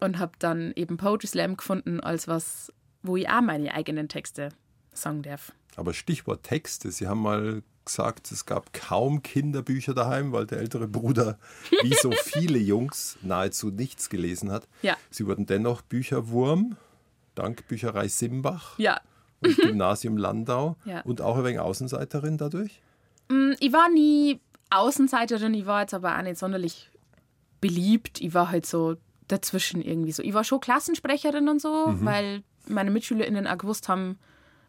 [0.00, 4.50] und habe dann eben Poetry Slam gefunden als was, wo ich auch meine eigenen Texte
[4.92, 5.52] sagen darf.
[5.76, 6.90] Aber Stichwort Texte.
[6.90, 11.38] Sie haben mal gesagt, es gab kaum Kinderbücher daheim, weil der ältere Bruder,
[11.82, 14.68] wie so viele Jungs, nahezu nichts gelesen hat.
[14.82, 14.96] Ja.
[15.10, 16.76] Sie wurden dennoch Bücherwurm,
[17.34, 19.00] dank Bücherei Simbach Ja,
[19.40, 21.00] und Gymnasium Landau Ja.
[21.02, 22.80] und auch ein wenig Außenseiterin dadurch.
[23.60, 24.40] Ich war nie
[24.70, 26.90] Außenseiterin, ich war jetzt aber auch nicht sonderlich
[27.60, 28.20] beliebt.
[28.20, 28.96] Ich war halt so
[29.28, 30.22] dazwischen irgendwie so.
[30.22, 34.18] Ich war schon Klassensprecherin und so, weil meine MitschülerInnen auch gewusst haben,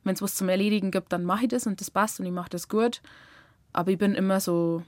[0.03, 2.31] wenn es was zum Erledigen gibt, dann mache ich das und das passt und ich
[2.31, 3.01] mache das gut.
[3.73, 4.83] Aber ich bin immer so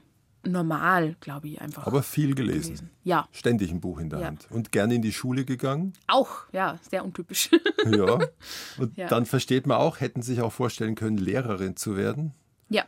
[0.46, 1.86] normal, glaube ich, einfach.
[1.86, 2.74] Aber viel gelesen.
[2.74, 2.90] gewesen.
[3.02, 4.26] Ja, Ständig ein Buch in der Ja.
[4.26, 4.46] Hand.
[4.50, 5.94] Und gerne in die Schule gegangen.
[6.06, 7.50] auch, ja, sehr untypisch.
[7.86, 8.18] Ja.
[8.78, 9.08] Und Ja.
[9.08, 12.34] dann versteht man auch, hätten sich auch vorstellen können, Lehrerin zu werden.
[12.68, 12.84] ja.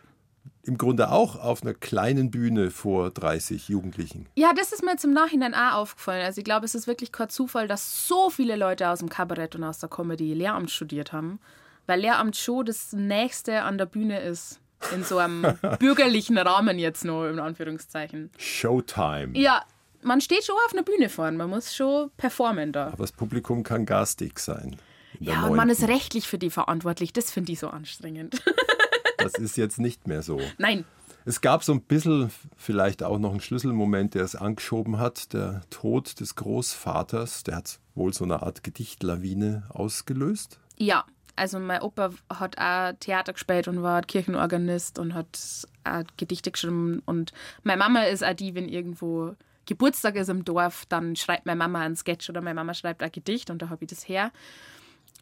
[0.63, 4.29] Im Grunde auch auf einer kleinen Bühne vor 30 Jugendlichen.
[4.35, 6.25] Ja, das ist mir jetzt im Nachhinein auch aufgefallen.
[6.25, 9.55] Also ich glaube, es ist wirklich kein Zufall, dass so viele Leute aus dem Kabarett
[9.55, 11.39] und aus der Comedy Lehramt studiert haben.
[11.87, 14.61] Weil Lehramt schon das Nächste an der Bühne ist.
[14.95, 15.43] In so einem
[15.79, 18.31] bürgerlichen Rahmen jetzt nur, in Anführungszeichen.
[18.37, 19.39] Showtime.
[19.39, 19.65] Ja,
[20.03, 21.37] man steht schon auf einer Bühne vorne.
[21.37, 22.89] Man muss schon performen da.
[22.89, 24.77] Aber das Publikum kann garstig sein.
[25.19, 27.13] Ja, und man ist rechtlich für die verantwortlich.
[27.13, 28.43] Das finde ich so anstrengend.
[29.19, 30.41] Das ist jetzt nicht mehr so.
[30.59, 30.85] Nein.
[31.25, 35.33] Es gab so ein bisschen vielleicht auch noch einen Schlüsselmoment, der es angeschoben hat.
[35.33, 40.61] Der Tod des Großvaters, der hat wohl so eine Art Gedichtlawine ausgelöst.
[40.77, 46.51] Ja, also mein Opa hat auch Theater gespielt und war Kirchenorganist und hat auch Gedichte
[46.51, 47.03] geschrieben.
[47.05, 49.35] Und meine Mama ist auch die, wenn irgendwo
[49.67, 53.13] Geburtstag ist im Dorf, dann schreibt meine Mama einen Sketch oder meine Mama schreibt ein
[53.13, 54.31] Gedicht und da habe ich das her.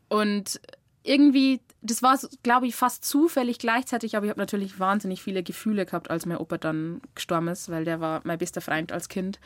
[0.09, 0.61] Und
[1.05, 5.85] irgendwie, das war, glaube ich, fast zufällig gleichzeitig, aber ich habe natürlich wahnsinnig viele Gefühle
[5.85, 9.39] gehabt, als mein Opa dann gestorben ist, weil der war mein bester Freund als Kind.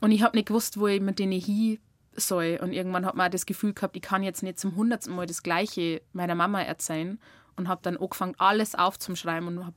[0.00, 1.78] Und ich habe nicht gewusst, wo ich mit denen hin
[2.16, 2.58] soll.
[2.60, 5.42] Und irgendwann hat man das Gefühl gehabt, ich kann jetzt nicht zum hundertsten Mal das
[5.42, 7.20] Gleiche meiner Mama erzählen.
[7.56, 9.76] Und habe dann angefangen, alles aufzuschreiben und habe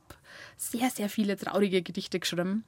[0.56, 2.64] sehr, sehr viele traurige Gedichte geschrieben.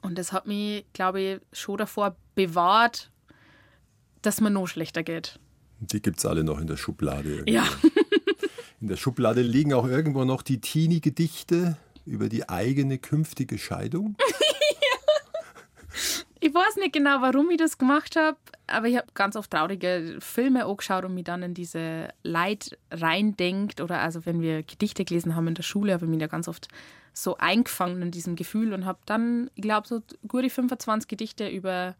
[0.00, 3.10] Und das hat mich, glaube ich, schon davor bewahrt,
[4.22, 5.38] dass mir noch schlechter geht.
[5.80, 7.30] Die gibt es alle noch in der Schublade.
[7.30, 7.52] Irgendwie.
[7.52, 7.64] Ja.
[8.80, 14.16] In der Schublade liegen auch irgendwo noch die Teenie-Gedichte über die eigene künftige Scheidung.
[16.40, 18.38] Ich Ich weiß nicht genau, warum ich das gemacht habe,
[18.68, 23.82] aber ich habe ganz oft traurige Filme angeschaut und mich dann in diese Leid reindenkt.
[23.82, 26.48] Oder also, wenn wir Gedichte gelesen haben in der Schule, habe ich mich da ganz
[26.48, 26.68] oft
[27.12, 31.96] so eingefangen in diesem Gefühl und habe dann, ich glaube, so gute 25 Gedichte über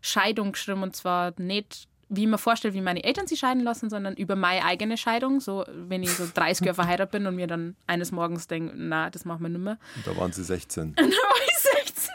[0.00, 0.82] Scheidung geschrieben.
[0.82, 4.36] Und zwar nicht, wie ich mir vorstelle, wie meine Eltern sich scheiden lassen, sondern über
[4.36, 5.40] meine eigene Scheidung.
[5.40, 9.08] So, wenn ich so 30 Jahre verheiratet bin und mir dann eines Morgens denke, na,
[9.08, 9.78] das machen wir nicht mehr.
[9.96, 10.90] Und da waren sie 16.
[10.90, 12.10] Und dann war ich 16.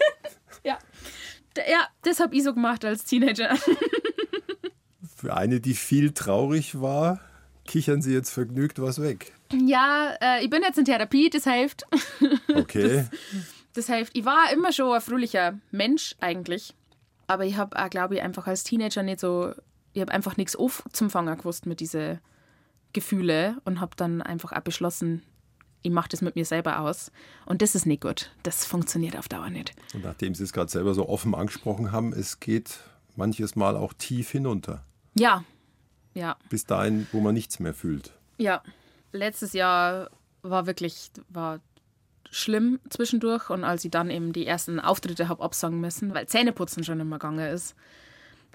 [0.64, 0.78] Ja.
[1.58, 3.56] Ja, das habe ich so gemacht als Teenager.
[5.16, 7.20] Für eine, die viel traurig war,
[7.66, 9.34] kichern sie jetzt vergnügt was weg.
[9.52, 11.86] Ja, äh, ich bin jetzt in Therapie, das hilft.
[12.54, 13.06] Okay.
[13.74, 14.18] Das hilft.
[14.18, 16.74] Ich war immer schon ein fröhlicher Mensch eigentlich.
[17.28, 19.54] Aber ich habe auch, glaube ich, einfach als Teenager nicht so,
[19.94, 22.20] ich habe einfach nichts aufzufangen gewusst mit diesen
[22.94, 25.24] Gefühle und habe dann einfach auch beschlossen,
[25.82, 27.12] ich mache das mit mir selber aus.
[27.46, 28.32] Und das ist nicht gut.
[28.44, 29.74] Das funktioniert auf Dauer nicht.
[29.94, 32.80] Und nachdem Sie es gerade selber so offen angesprochen haben, es geht
[33.16, 34.84] manches Mal auch tief hinunter.
[35.16, 35.44] Ja,
[36.14, 38.12] ja, Bis dahin, wo man nichts mehr fühlt.
[38.38, 38.62] ja.
[39.14, 40.10] Letztes Jahr
[40.42, 41.60] war wirklich war
[42.30, 46.84] schlimm zwischendurch und als ich dann eben die ersten Auftritte habe absagen müssen, weil Zähneputzen
[46.84, 47.74] schon immer gegangen ist,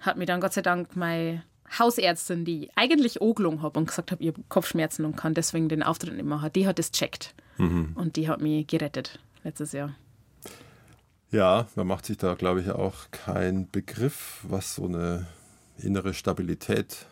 [0.03, 1.43] hat mir dann Gott sei Dank meine
[1.79, 5.83] Hausärztin, die ich eigentlich angelungen habe und gesagt habe, habe Kopfschmerzen und kann deswegen den
[5.83, 9.95] Auftritt nicht machen, die hat es checkt und die hat mich gerettet letztes Jahr.
[11.31, 15.27] Ja, man macht sich da, glaube ich, auch keinen Begriff, was so eine
[15.79, 17.07] innere Stabilität,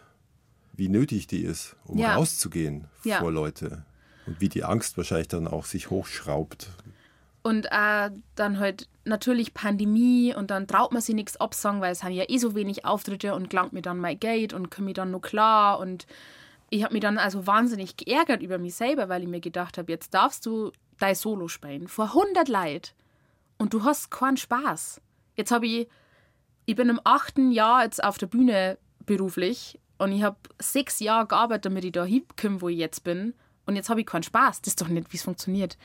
[0.75, 2.17] wie nötig die ist, um Ja.
[2.17, 3.21] rauszugehen Ja.
[3.21, 3.85] vor Leute.
[4.27, 6.69] Und wie die Angst wahrscheinlich dann auch sich hochschraubt.
[7.43, 12.05] Und äh, dann halt natürlich Pandemie und dann traut man sich nichts absagen, weil es
[12.05, 14.95] haben ja eh so wenig Auftritte und gelangt mir dann mein Geld und komme mir
[14.95, 15.79] dann nur klar.
[15.79, 16.07] Und
[16.69, 19.91] ich habe mich dann also wahnsinnig geärgert über mich selber, weil ich mir gedacht habe,
[19.91, 22.95] jetzt darfst du dein Solo spielen vor 100 Leid
[23.59, 25.01] und du hast keinen Spaß.
[25.35, 25.89] Jetzt habe ich,
[26.67, 31.27] ich bin im achten Jahr jetzt auf der Bühne beruflich und ich habe sechs Jahre
[31.27, 33.35] gearbeitet, damit ich da hinkomme, wo ich jetzt bin.
[33.67, 34.63] Und jetzt habe ich keinen Spaß.
[34.63, 35.77] Das ist doch nicht, wie es funktioniert.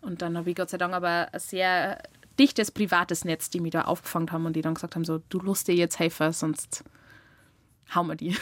[0.00, 2.02] Und dann habe ich Gott sei Dank aber ein sehr
[2.38, 5.38] dichtes privates Netz, die mich da aufgefangen haben und die dann gesagt haben: so, du
[5.40, 6.84] musst dir jetzt helfen, sonst
[7.94, 8.36] hauen wir die.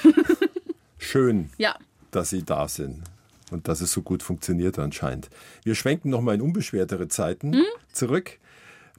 [0.99, 1.77] Schön, ja.
[2.11, 3.03] dass Sie da sind
[3.51, 5.31] und dass es so gut funktioniert anscheinend.
[5.65, 7.65] Wir schwenken nochmal in unbeschwertere Zeiten Hm?
[7.93, 8.39] zurück.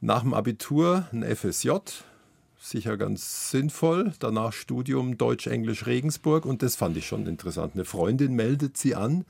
[0.02, 1.72] Nach dem Abitur ein FSJ,
[2.60, 4.14] sicher ganz sinnvoll.
[4.20, 7.74] Danach Studium Deutsch-Englisch Regensburg und das fand ich schon interessant.
[7.74, 9.26] Eine Freundin meldet sie an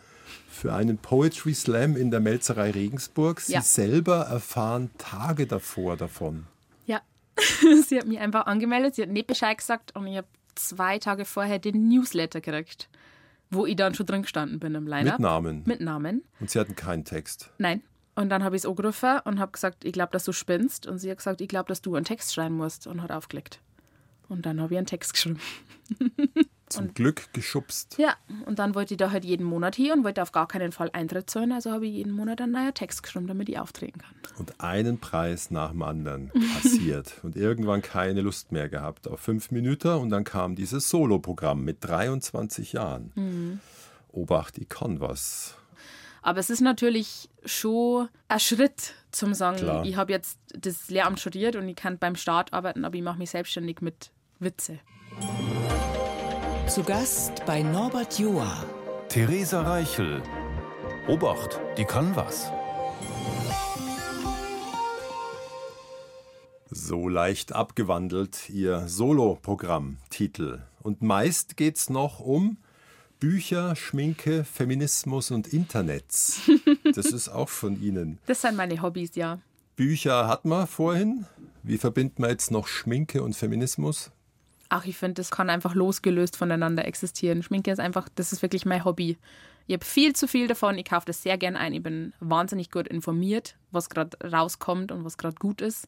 [0.49, 3.39] für einen Poetry Slam in der Melzerei Regensburg.
[3.41, 3.61] Sie Ja.
[3.61, 6.45] selber erfahren Tage davor davon.
[6.85, 7.01] Ja.
[7.87, 11.23] sie hat mich einfach angemeldet, sie hat nicht Bescheid gesagt und ich habe zwei Tage
[11.25, 12.89] vorher den Newsletter gekriegt,
[13.49, 15.19] wo ich dann schon drin gestanden bin im Line-Up.
[15.19, 15.63] Mit Namen.
[15.65, 16.23] Mit Namen.
[16.39, 17.51] Und sie hatten keinen Text.
[17.57, 17.81] Nein.
[18.19, 20.85] Und dann habe ich es angerufen und habe gesagt, ich glaube, dass du spinnst.
[20.85, 23.61] Und sie hat gesagt, ich glaube, dass du einen Text schreiben musst und hat aufgelegt.
[24.27, 25.39] Und dann habe ich einen Text geschrieben.
[26.67, 27.95] Zum Glück geschubst.
[27.97, 30.73] Ja, und dann wollte ich da halt jeden Monat hier und wollte auf gar keinen
[30.73, 31.53] Fall Eintritt zahlen.
[31.53, 34.13] Also habe ich jeden Monat einen neuen Text geschrieben, damit ich auftreten kann.
[34.37, 37.23] Und einen Preis nach dem anderen passiert.
[37.23, 39.93] und irgendwann keine Lust mehr gehabt auf fünf Minuten.
[39.93, 43.13] Und dann kam dieses Soloprogramm mit 23 Jahren.
[43.15, 43.59] Mhm.
[44.11, 45.55] Obacht, ich kann was.
[46.21, 49.85] Aber es ist natürlich schon ein Schritt zum sagen, Klar.
[49.85, 53.17] ich habe jetzt das Lehramt studiert und ich kann beim Staat arbeiten, aber ich mache
[53.17, 54.79] mich selbstständig mit Witze.
[56.67, 58.65] Zu Gast bei Norbert Joa.
[59.07, 60.21] Theresa Reichel.
[61.07, 62.51] Obacht, die kann was.
[66.69, 70.61] So leicht abgewandelt ihr Soloprogramm-Titel.
[70.83, 72.57] Und meist geht's noch um
[73.19, 76.41] Bücher, Schminke, Feminismus und Internets.
[76.95, 78.17] Das ist auch von Ihnen.
[78.25, 79.39] Das sind meine Hobbys, ja.
[79.75, 81.25] Bücher hat man vorhin.
[81.61, 84.11] Wie verbindet man jetzt noch Schminke und Feminismus?
[84.69, 87.43] Ach, ich finde, das kann einfach losgelöst voneinander existieren.
[87.43, 89.17] Schminke ist einfach, das ist wirklich mein Hobby.
[89.67, 90.77] Ich habe viel zu viel davon.
[90.77, 91.73] Ich kaufe das sehr gern ein.
[91.73, 95.85] Ich bin wahnsinnig gut informiert, was gerade rauskommt und was gerade gut ist.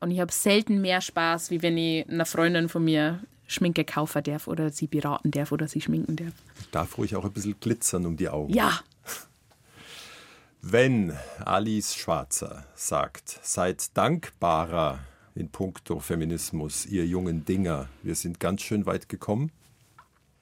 [0.00, 4.22] Und ich habe selten mehr Spaß, wie wenn ich einer Freundin von mir Schminke kaufen
[4.24, 6.32] darf oder sie beraten darf oder sie schminken darf.
[6.72, 8.52] Darf ruhig auch ein bisschen glitzern um die Augen.
[8.52, 8.80] Ja,
[10.62, 14.98] Wenn Alice Schwarzer sagt, seid dankbarer
[15.34, 19.52] in puncto Feminismus, ihr jungen Dinger, wir sind ganz schön weit gekommen.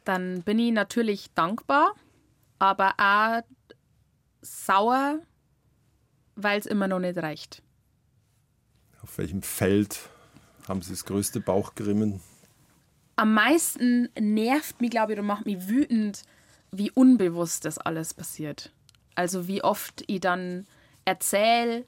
[0.05, 1.93] dann bin ich natürlich dankbar,
[2.59, 3.43] aber auch
[4.41, 5.19] sauer,
[6.37, 7.63] weil es immer noch nicht reicht.
[9.03, 10.09] Auf welchem Feld
[10.69, 12.21] haben Sie das größte Bauchgrimmen?
[13.17, 16.23] Am meisten nervt mich, glaube ich, und macht mich wütend,
[16.73, 18.73] wie unbewusst das alles passiert.
[19.15, 20.67] Also wie oft ich dann
[21.05, 21.85] erzähle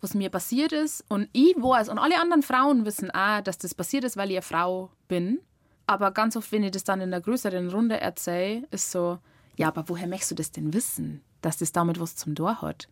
[0.00, 1.04] was mir passiert ist.
[1.08, 4.36] Und ich weiß, und alle anderen Frauen wissen auch, dass das passiert ist, weil ich
[4.36, 5.40] eine Frau bin.
[5.86, 9.18] Aber ganz oft, wenn ich das dann in einer größeren Runde erzähle, ist so,
[9.56, 12.88] ja, aber woher möchtest du das denn wissen, dass das damit was zum Tor hat?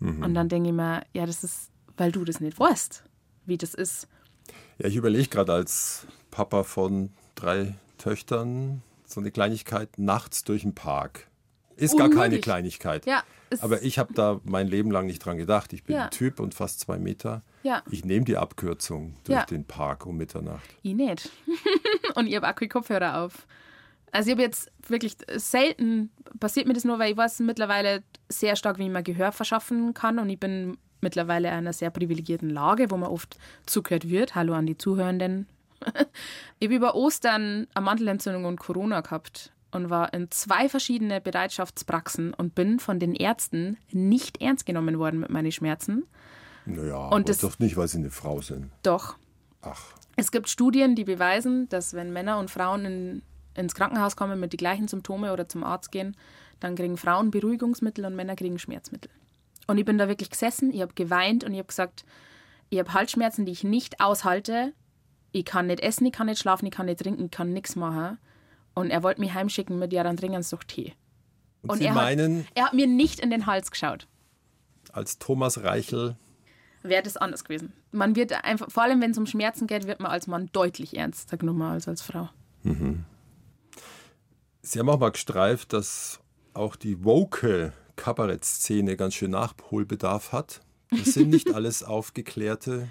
[0.00, 3.04] Und dann denke ich mir, ja, das ist, weil du das nicht weißt,
[3.46, 4.08] wie das ist.
[4.78, 10.74] Ja, ich überlege gerade als Papa von drei Töchtern so eine Kleinigkeit nachts durch den
[10.74, 11.28] Park.
[11.76, 12.42] Ist gar keine Unmöglich.
[12.42, 13.06] Kleinigkeit.
[13.06, 13.22] Ja,
[13.60, 15.72] Aber ich habe da mein Leben lang nicht dran gedacht.
[15.72, 16.04] Ich bin Ja.
[16.06, 17.42] ein Typ und fast zwei Meter.
[17.62, 17.82] Ja.
[17.90, 20.68] Ich nehme die Abkürzung durch den Park um Mitternacht.
[20.82, 21.30] Ich nicht.
[22.16, 23.46] und ich habe auch keine Kopfhörer auf.
[24.10, 28.56] Also ich habe jetzt wirklich selten, passiert mir das nur, weil ich weiß mittlerweile sehr
[28.56, 32.90] stark, wie man Gehör verschaffen kann und ich bin mittlerweile in einer sehr privilegierten Lage,
[32.90, 34.34] wo man oft zugehört wird.
[34.34, 35.46] Hallo an die Zuhörenden.
[36.58, 42.32] ich habe über Ostern eine Mandelentzündung und Corona gehabt und war in zwei verschiedene Bereitschaftspraxen
[42.34, 46.04] und bin von den Ärzten nicht ernst genommen worden mit meinen Schmerzen.
[46.66, 48.70] Naja, Und das- doch nicht, weil sie eine Frau sind.
[48.82, 49.16] Doch,
[49.62, 49.82] Ach,
[50.16, 53.22] es gibt Studien, die beweisen, dass wenn Männer und Frauen in,
[53.54, 56.16] ins Krankenhaus kommen mit den gleichen Symptomen oder zum Arzt gehen,
[56.60, 59.10] dann kriegen Frauen Beruhigungsmittel und Männer kriegen Schmerzmittel.
[59.66, 62.04] Und ich bin da wirklich gesessen, ich habe geweint und ich habe gesagt,
[62.70, 64.72] ich habe Halsschmerzen, die ich nicht aushalte.
[65.36, 67.74] Ich kann nicht essen, ich kann nicht schlafen, ich kann nicht trinken, ich kann nichts
[67.74, 68.18] machen.
[68.74, 70.94] Und er wollte mich heimschicken mit, ja, dann trinken Sie doch Tee.
[71.62, 74.06] und, Und Sie er hat- meinen, Er hat mir nicht in den Hals geschaut.
[74.92, 76.16] als Thomas Reichel,
[76.86, 77.72] Wäre das anders gewesen.
[77.92, 80.96] Man wird einfach, vor allem wenn es um Schmerzen geht, wird man als Mann deutlich
[80.96, 82.28] ernster genommen als als Frau.
[84.62, 86.20] Sie haben auch mal gestreift, dass
[86.52, 90.60] auch die woke Kabarettszene ganz schön Nachholbedarf hat.
[90.90, 92.88] Das sind nicht alles aufgeklärte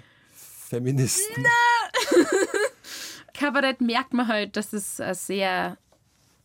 [0.74, 1.44] Feministen.
[3.34, 5.76] Kabarett merkt man halt, dass es ein sehr,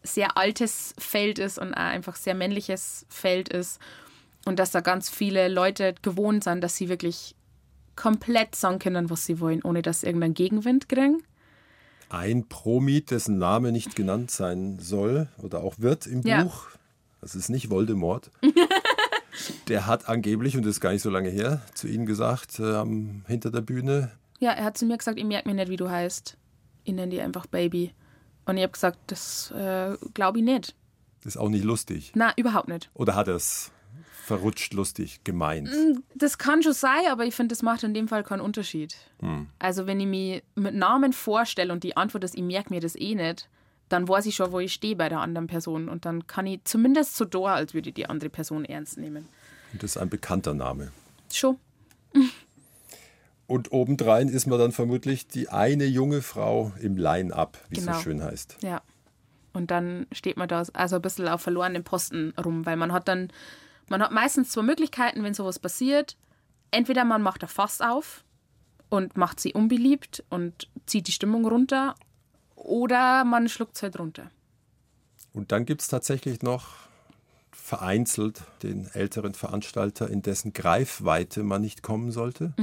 [0.04, 3.80] sehr altes Feld ist und auch einfach sehr männliches Feld ist.
[4.46, 7.36] Und dass da ganz viele Leute gewohnt sind, dass sie wirklich
[7.96, 11.22] komplett sagen können, was sie wollen, ohne dass sie irgendeinen Gegenwind kriegen.
[12.10, 16.44] Ein Promi, dessen Name nicht genannt sein soll oder auch wird im Ja.
[16.44, 16.68] Buch,
[17.22, 18.32] das ist nicht Voldemort,
[19.68, 22.84] der hat angeblich, und das ist gar nicht so lange her, zu Ihnen gesagt, äh,
[23.28, 25.90] hinter der Bühne, Ja, er hat zu mir gesagt, ich merke mir nicht, wie du
[25.90, 26.38] heißt.
[26.84, 27.94] Ich nenne dich einfach Baby.
[28.46, 30.76] Und ich habe gesagt, das äh, glaube ich nicht.
[31.24, 32.12] ist auch nicht lustig.
[32.16, 32.90] Na, überhaupt nicht.
[32.94, 33.72] Oder hat er es
[34.26, 35.70] verrutscht lustig gemeint?
[36.16, 38.96] Das kann schon sein, aber ich finde, das macht in dem Fall keinen Unterschied.
[39.60, 42.96] Also, wenn ich mich mit Namen vorstelle und die Antwort ist, ich merke mir das
[42.96, 43.50] eh nicht,
[43.90, 45.90] dann weiß ich schon, wo ich stehe bei der anderen Person.
[45.90, 49.28] Und dann kann ich zumindest so da, als würde ich die andere Person ernst nehmen.
[49.74, 50.92] Und das ist ein bekannter Name.
[51.32, 51.58] Schon.
[53.50, 57.98] Und obendrein ist man dann vermutlich die eine junge Frau im Line-Up, wie es Genau.
[57.98, 58.58] so schön heißt.
[58.62, 58.84] Ja.
[59.54, 63.08] Und dann steht man da also ein bisschen auf verlorenen Posten rum, weil man hat
[63.08, 63.30] dann,
[63.90, 66.16] man hat meistens zwei Möglichkeiten, wenn sowas passiert.
[66.70, 68.24] Entweder man macht ein Fass auf
[68.90, 71.96] und macht sie unbeliebt und zieht die Stimmung runter,
[72.56, 74.30] oder man schluckt es halt runter.
[75.34, 76.68] Und dann gibt es tatsächlich noch
[77.52, 82.54] vereinzelt den älteren Veranstalter, in dessen Greifweite man nicht kommen sollte.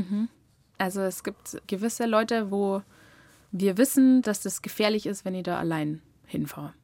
[0.78, 2.82] Also es gibt gewisse Leute, wo
[3.52, 6.74] wir wissen, dass das gefährlich ist, wenn ich da allein hinfahre.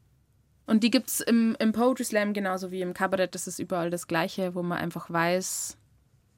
[0.66, 3.34] Und die gibt es im, im Poetry Slam genauso wie im Kabarett.
[3.34, 5.76] Das ist überall das Gleiche, wo man einfach weiß,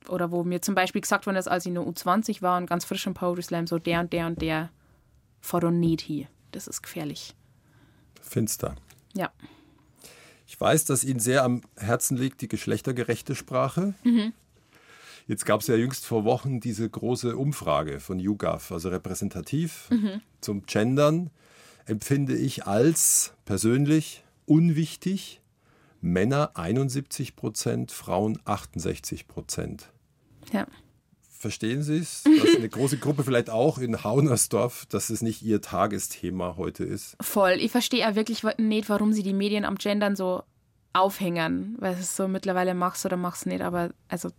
[0.09, 2.85] oder wo mir zum Beispiel gesagt worden ist, als ich nur U20 war und ganz
[2.85, 4.71] frisch im Poetry Slam, so der und der und der
[5.71, 6.27] nicht hier.
[6.53, 7.35] Das ist gefährlich.
[8.21, 8.75] Finster.
[9.15, 9.31] Ja.
[10.47, 13.95] Ich weiß, dass Ihnen sehr am Herzen liegt die geschlechtergerechte Sprache.
[15.27, 19.89] Jetzt gab es ja jüngst vor Wochen diese große Umfrage von YouGov, also repräsentativ
[20.41, 21.31] zum Gendern,
[21.87, 25.41] empfinde ich als persönlich unwichtig.
[26.01, 29.91] Männer 71 Prozent, Frauen 68 Prozent.
[30.53, 30.67] Ja.
[31.31, 32.25] Verstehen Sie es?
[32.43, 37.17] Dass eine große Gruppe vielleicht auch in Haunersdorf, dass es nicht Ihr Tagesthema heute ist.
[37.23, 37.53] Voll.
[37.53, 40.43] Ich verstehe auch wirklich nicht, warum sie die Medien am Gendern so
[40.93, 41.77] aufhängen.
[41.79, 43.61] Weil es so mittlerweile mach's oder mach's nicht.
[43.61, 44.31] Aber also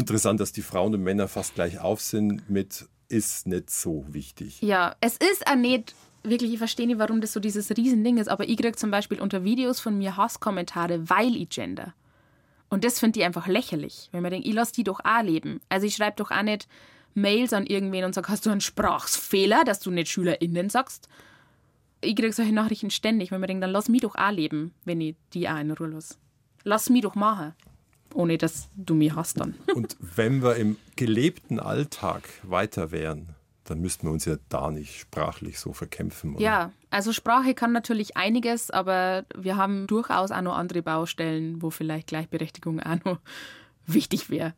[0.00, 4.62] Interessant, dass die Frauen und Männer fast gleich auf sind mit ist nicht so wichtig.
[4.62, 8.28] Ja, es ist auch nicht wirklich, ich verstehe nicht, warum das so dieses Riesending ist,
[8.28, 11.92] aber ich kriege zum Beispiel unter Videos von mir Hasskommentare, weil ich gender.
[12.70, 15.60] Und das finde ich einfach lächerlich, wenn man denkt, ich lasse die doch auch leben.
[15.68, 16.66] Also ich schreibe doch auch nicht
[17.12, 21.10] Mails an irgendwen und sage, hast du einen Sprachfehler, dass du nicht SchülerInnen sagst?
[22.00, 25.02] Ich kriege solche Nachrichten ständig, wenn man denkt, dann lass mich doch auch leben, wenn
[25.02, 26.14] ich die auch in Ruhe lasse.
[26.64, 27.54] Lass mich doch machen.
[28.14, 29.54] Ohne dass du mich hast dann.
[29.74, 33.34] Und wenn wir im gelebten Alltag weiter wären,
[33.64, 36.34] dann müssten wir uns ja da nicht sprachlich so verkämpfen.
[36.34, 36.42] Oder?
[36.42, 41.70] Ja, also Sprache kann natürlich einiges, aber wir haben durchaus auch noch andere Baustellen, wo
[41.70, 43.18] vielleicht Gleichberechtigung auch noch
[43.86, 44.54] wichtig wäre.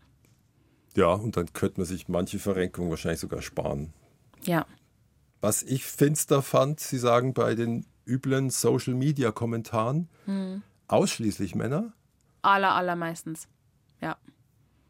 [0.97, 3.93] Ja, und dann könnte man sich manche Verrenkung wahrscheinlich sogar sparen.
[4.45, 4.67] Ja.
[5.41, 10.09] Was ich finster fand, Sie sagen bei den üblen Social-Media-Kommentaren,
[10.89, 11.93] ausschließlich Männer
[12.43, 13.49] Aller, allermeistens.
[14.01, 14.17] Ja.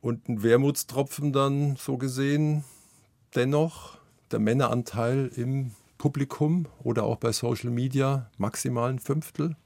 [0.01, 2.65] und ein Wermutstropfen dann so gesehen
[3.35, 3.99] dennoch
[4.31, 9.57] der Männeranteil im Publikum oder auch bei Social Media maximal ein Fünftel.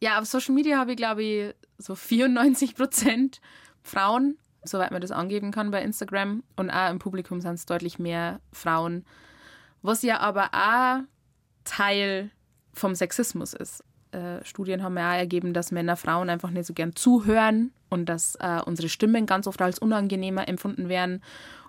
[0.00, 3.40] Ja, auf Social Media habe ich, glaube ich, so 94 Prozent
[3.82, 6.42] Frauen, soweit man das angeben kann bei Instagram.
[6.56, 9.04] Und auch im Publikum sind es deutlich mehr Frauen.
[9.80, 11.02] Was ja aber auch
[11.64, 12.30] Teil
[12.72, 13.84] vom Sexismus ist.
[14.12, 18.36] Äh, Studien haben ja ergeben, dass Männer Frauen einfach nicht so gern zuhören und dass
[18.36, 21.22] äh, unsere Stimmen ganz oft als unangenehmer empfunden werden.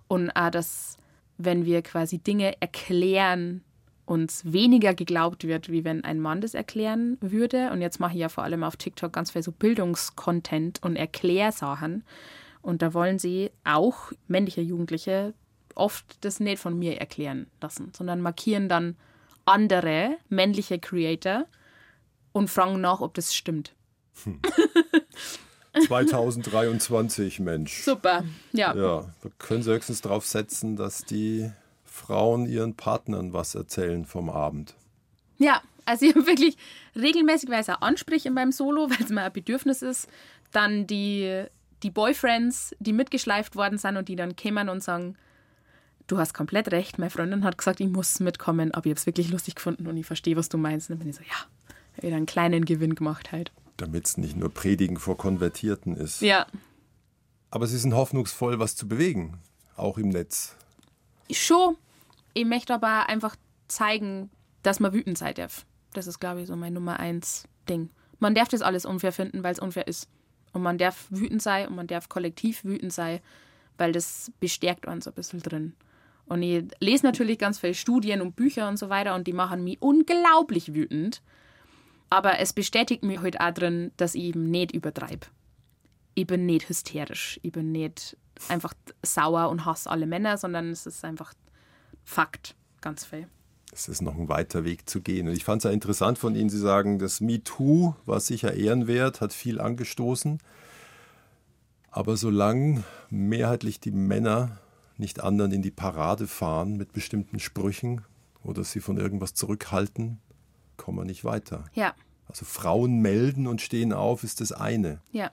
[0.08, 0.98] Und auch, dass,
[1.38, 3.64] wenn wir quasi Dinge erklären,
[4.06, 7.72] uns weniger geglaubt wird, wie wenn ein Mann das erklären würde.
[7.72, 12.04] Und jetzt mache ich ja vor allem auf TikTok ganz viel so Bildungskontent und Erklärsachen.
[12.62, 15.34] Und da wollen sie auch männliche Jugendliche
[15.76, 18.96] oft das nicht von mir erklären lassen, sondern markieren dann
[19.46, 21.46] andere männliche Creator
[22.34, 23.74] und fragen nach, ob das stimmt.
[25.88, 27.82] 2023, Mensch.
[27.82, 28.76] Super, ja.
[28.76, 31.50] Ja, wir können Sie höchstens darauf setzen, dass die
[31.84, 34.76] Frauen ihren Partnern was erzählen vom Abend.
[35.38, 36.58] Ja, also ich habe wirklich
[36.96, 40.08] regelmäßig Weise Ansprüche in meinem Solo, weil es mir ein Bedürfnis ist.
[40.52, 41.46] Dann die,
[41.82, 45.16] die Boyfriends, die mitgeschleift worden sind und die dann kämen und sagen,
[46.08, 49.06] du hast komplett recht, meine Freundin hat gesagt, ich muss mitkommen, aber ich habe es
[49.06, 50.90] wirklich lustig gefunden und ich verstehe, was du meinst.
[50.90, 51.48] Und dann bin ich so, ja,
[52.02, 53.52] wieder einen kleinen Gewinn gemacht halt.
[53.78, 56.22] Damit es nicht nur Predigen vor Konvertierten ist.
[56.22, 56.46] Ja,
[57.50, 59.40] Aber Sie sind hoffnungsvoll, was zu bewegen,
[59.76, 60.56] auch im Netz.
[61.32, 61.76] schon.
[62.36, 63.36] Ich möchte aber einfach
[63.68, 64.32] zeigen,
[64.64, 65.66] dass man wütend sein darf.
[65.94, 67.90] Das ist, glaube ich, so mein Nummer eins Ding.
[68.20, 70.08] Man darf das alles unfair finden, weil es unfair ist.
[70.54, 73.20] Und man darf wütend sein und man darf kollektiv wütend sein,
[73.78, 75.74] weil das bestärkt uns ein bisschen drin.
[76.26, 79.64] Und ich lese natürlich ganz viele Studien und Bücher und so weiter und die machen
[79.64, 81.22] mich unglaublich wütend.
[82.14, 85.26] Aber es bestätigt mich halt auch drin, dass ich eben nicht übertreibe.
[86.14, 87.40] Ich bin nicht hysterisch.
[87.42, 88.16] Ich bin nicht
[88.50, 91.34] einfach sauer und hasse alle Männer, sondern es ist einfach
[92.04, 93.28] Fakt, ganz viel.
[93.72, 95.28] Es ist noch ein weiter Weg zu gehen.
[95.28, 99.20] Und ich fand es ja interessant von Ihnen, Sie sagen, das MeToo war sicher ehrenwert,
[99.20, 100.38] hat viel angestoßen.
[101.90, 104.60] Aber solange mehrheitlich die Männer
[104.98, 108.02] nicht anderen in die Parade fahren mit bestimmten Sprüchen
[108.44, 110.20] oder sie von irgendwas zurückhalten,
[110.84, 111.64] kommen wir nicht weiter.
[111.74, 111.96] Ja,
[112.28, 115.00] Also Frauen melden und stehen auf ist das eine.
[115.12, 115.32] ja.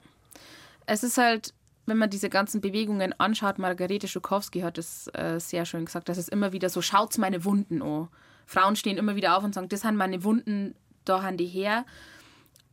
[0.87, 1.55] Es ist halt,
[1.87, 6.19] wenn man diese ganzen Bewegungen anschaut, Margarete Schukowski hat es äh, sehr schön gesagt, dass
[6.19, 8.09] es immer wieder so, schaut's meine Wunden an.
[8.47, 10.75] Frauen stehen immer wieder auf und sagen, das sind meine Wunden,
[11.05, 11.85] da haben die her.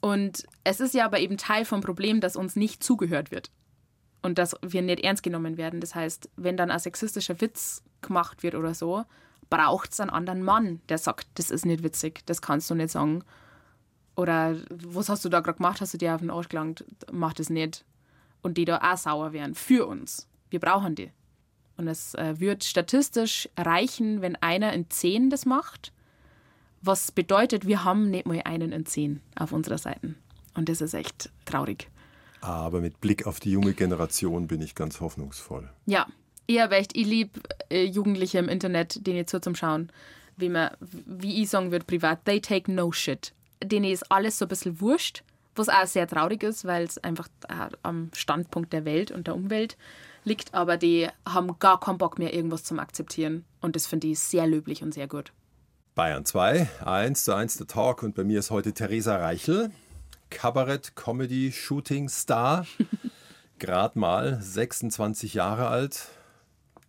[0.02, 3.52] Und es ist ja aber eben Teil vom Problem, dass uns nicht zugehört wird.
[4.24, 5.80] Und dass wir nicht ernst genommen werden.
[5.80, 9.04] Das heißt, wenn dann ein sexistischer Witz gemacht wird oder so,
[9.50, 12.92] braucht es einen anderen Mann, der sagt, das ist nicht witzig, das kannst du nicht
[12.92, 13.24] sagen.
[14.16, 15.80] Oder was hast du da gerade gemacht?
[15.80, 16.84] Hast du dir auf den Arsch gelangt?
[17.12, 17.86] Mach das nicht.
[18.42, 19.54] Und die da auch sauer wären.
[19.54, 20.28] Für uns.
[20.50, 21.12] Wir brauchen die.
[21.78, 25.94] Und es äh, wird statistisch reichen, wenn einer in zehn das macht.
[26.82, 30.16] Was bedeutet, wir haben nicht mal einen in zehn auf unserer Seite.
[30.56, 31.90] Und das ist echt traurig.
[32.42, 35.70] Aber mit Blick auf die junge Generation bin ich ganz hoffnungsvoll.
[35.86, 36.08] Ja,
[36.48, 37.40] ich habe echt, ich liebe
[37.70, 39.92] äh, Jugendliche im Internet, denen zu zum Schauen,
[40.38, 43.34] wie man, wie ich sagen würde privat, they take no shit.
[43.64, 45.24] Denen ist alles so ein bisschen wurscht,
[45.56, 49.36] was auch sehr traurig ist, weil es einfach äh, am Standpunkt der Welt und der
[49.36, 49.78] Umwelt
[50.24, 53.46] liegt, aber die haben gar keinen Bock mehr, irgendwas zum Akzeptieren.
[53.62, 55.32] Und das finde ich sehr löblich und sehr gut.
[55.96, 59.72] Bayern 2, 1 zu 1 der Talk und bei mir ist heute Theresa Reichel,
[60.30, 62.68] Kabarett, Comedy, Shooting Star,
[63.58, 66.10] gerade mal 26 Jahre alt,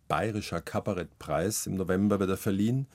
[0.09, 2.87] Bayerischer Kabarettpreis im November wird er verliehen.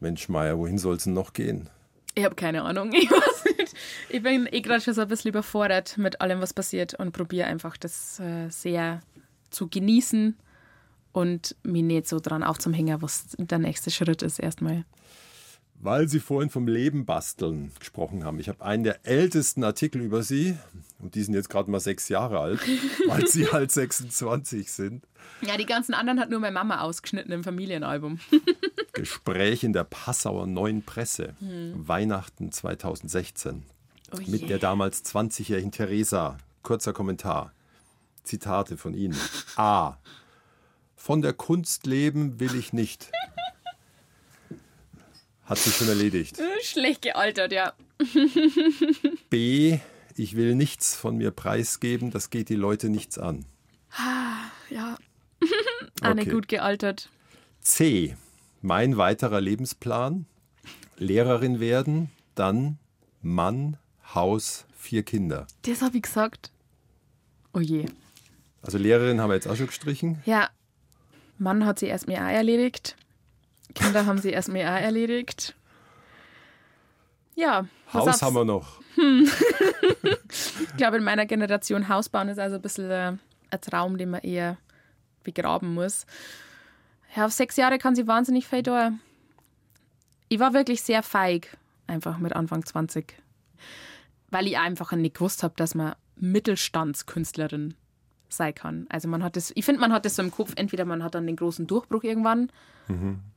[0.00, 1.70] Mensch, Meier, wohin soll es denn noch gehen?
[2.14, 2.92] Ich habe keine Ahnung.
[3.58, 7.12] Ich, ich bin eh gerade schon so ein bisschen überfordert mit allem, was passiert und
[7.12, 9.00] probiere einfach das äh, sehr
[9.50, 10.36] zu genießen
[11.12, 14.84] und mich nicht so dran aufzuhängen, was der nächste Schritt ist erstmal.
[15.82, 18.38] Weil Sie vorhin vom Leben basteln gesprochen haben.
[18.38, 20.56] Ich habe einen der ältesten Artikel über Sie
[21.00, 22.60] und die sind jetzt gerade mal sechs Jahre alt,
[23.08, 25.04] weil Sie halt 26 sind.
[25.40, 28.20] Ja, die ganzen anderen hat nur meine Mama ausgeschnitten im Familienalbum.
[28.92, 33.64] Gespräch in der Passauer Neuen Presse, Weihnachten 2016,
[34.12, 36.38] Oh mit der damals 20-jährigen Theresa.
[36.62, 37.52] Kurzer Kommentar.
[38.22, 39.16] Zitate von Ihnen.
[39.56, 39.96] A.
[40.94, 43.10] Von der Kunst leben will ich nicht.
[45.52, 46.38] Hat sich schon erledigt.
[46.62, 47.74] Schlecht gealtert, ja.
[49.28, 49.78] B.
[50.16, 53.44] Ich will nichts von mir preisgeben, das geht die Leute nichts an.
[54.70, 54.96] Ja,
[56.02, 56.30] Auch nicht Okay.
[56.30, 57.10] gut gealtert.
[57.60, 58.16] C.
[58.62, 60.24] Mein weiterer Lebensplan.
[60.96, 62.78] Lehrerin werden, dann
[63.20, 63.76] Mann,
[64.14, 65.46] Haus, vier Kinder.
[65.66, 66.50] Das habe ich gesagt.
[67.52, 67.84] Oh je.
[68.62, 70.22] Also Lehrerin haben wir jetzt auch schon gestrichen.
[70.24, 70.48] Ja,
[71.36, 72.96] Mann hat sie erst mir auch erledigt.
[73.74, 75.54] Kinder haben sie erst mir auch erledigt.
[77.34, 78.80] Ja, Haus aufs- haben wir noch.
[80.60, 83.12] Ich glaube, in meiner Generation Haus bauen ist also ein bisschen äh,
[83.50, 84.56] ein Traum, den man eher
[85.24, 86.06] begraben muss.
[87.14, 88.92] Ja, auf sechs Jahre kann sie wahnsinnig viel da.
[90.28, 91.56] Ich war wirklich sehr feig,
[91.86, 93.14] einfach mit Anfang 20.
[94.30, 97.74] Weil ich einfach nicht gewusst habe, dass man Mittelstandskünstlerin
[98.32, 98.86] sein kann.
[98.88, 101.14] Also man hat das, ich finde, man hat das so im Kopf, entweder man hat
[101.14, 102.50] dann den großen Durchbruch irgendwann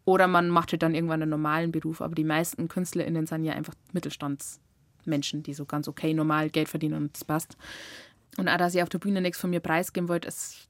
[0.05, 2.01] oder man macht halt dann irgendwann einen normalen Beruf.
[2.01, 6.95] Aber die meisten KünstlerInnen sind ja einfach Mittelstandsmenschen, die so ganz okay normal Geld verdienen
[6.95, 7.57] und das passt.
[8.37, 10.67] Und auch, dass ich auf der Bühne nichts von mir preisgeben wollte, ist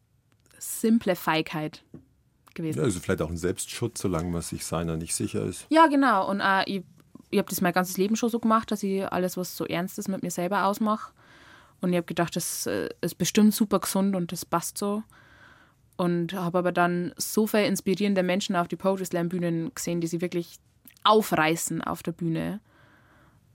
[0.58, 1.84] simple Feigheit
[2.54, 2.80] gewesen.
[2.80, 5.66] Ja, also vielleicht auch ein Selbstschutz, solange man sich seiner nicht sicher ist.
[5.70, 6.30] Ja, genau.
[6.30, 6.84] Und äh, ich,
[7.32, 10.00] ich habe das mein ganzes Leben schon so gemacht, dass ich alles, was so ernst
[10.00, 11.12] ist, mit mir selber ausmache.
[11.86, 15.04] Und ich habe gedacht, das äh, ist bestimmt super gesund und das passt so.
[15.98, 20.08] Und habe aber dann so viele inspirierende Menschen auf die Poetry Slam Bühnen gesehen, die
[20.08, 20.58] sie wirklich
[21.04, 22.60] aufreißen auf der Bühne.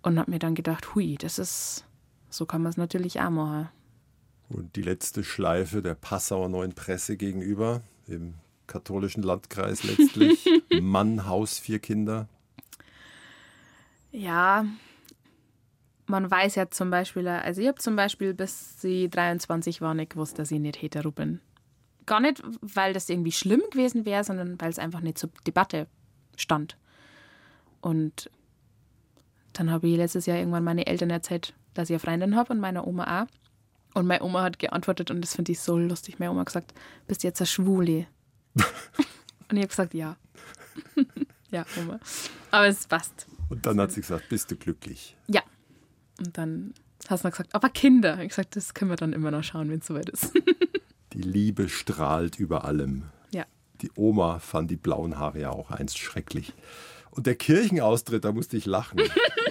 [0.03, 1.85] Und habe mir dann gedacht, hui, das ist,
[2.29, 3.69] so kann man es natürlich auch machen.
[4.49, 8.35] Und die letzte Schleife der Passauer Neuen Presse gegenüber, im
[8.69, 10.49] katholischen Landkreis letztlich.
[10.81, 12.29] Mann, Haus, vier Kinder.
[14.13, 14.67] Ja,
[16.11, 20.13] man weiß ja zum Beispiel, also ich habe zum Beispiel bis sie 23 war nicht
[20.13, 21.41] gewusst, dass ich nicht hetero bin.
[22.07, 25.87] Gar nicht, weil das irgendwie schlimm gewesen wäre, sondern weil es einfach nicht zur Debatte
[26.37, 26.77] stand.
[27.81, 28.31] Und
[29.53, 32.61] dann habe ich letztes Jahr irgendwann meine Eltern erzählt, dass ich eine Freundin habe und
[32.61, 33.27] meine Oma auch.
[33.95, 36.19] Und meine Oma hat geantwortet und das finde ich so lustig.
[36.19, 36.75] Meine Oma hat gesagt,
[37.07, 38.07] bist du jetzt eine Schwule?
[38.55, 40.17] und ich habe gesagt, ja.
[41.51, 41.99] ja, Oma.
[42.51, 43.27] Aber es passt.
[43.49, 45.17] Und dann hat sie gesagt, bist du glücklich?
[45.27, 45.43] Ja.
[46.21, 46.75] Und dann
[47.09, 48.23] hast du noch gesagt, aber Kinder.
[48.23, 50.33] Ich gesagt, das können wir dann immer noch schauen, wenn es soweit ist.
[51.13, 53.05] Die Liebe strahlt über allem.
[53.33, 53.45] ja.
[53.83, 56.53] Die Oma fand die blauen Haare ja auch einst schrecklich.
[57.11, 59.01] Und der Kirchenaustritt, da musste ich lachen.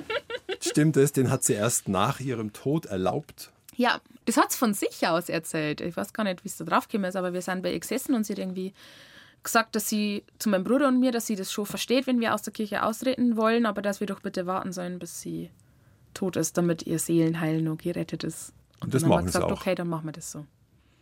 [0.61, 3.51] Stimmt es, den hat sie erst nach ihrem Tod erlaubt?
[3.75, 5.81] Ja, das hat es von sich aus erzählt.
[5.81, 7.79] Ich weiß gar nicht, wie es da drauf gekommen ist, aber wir sind bei ihr
[7.79, 8.73] gesessen und sie hat irgendwie
[9.43, 12.33] gesagt, dass sie zu meinem Bruder und mir, dass sie das schon versteht, wenn wir
[12.33, 15.49] aus der Kirche austreten wollen, aber dass wir doch bitte warten sollen, bis sie
[16.13, 18.53] tot ist, damit ihr Seelenheil nur gerettet ist.
[18.81, 19.59] Und das dann machen sie gesagt, auch.
[19.59, 20.45] okay, dann machen wir das so.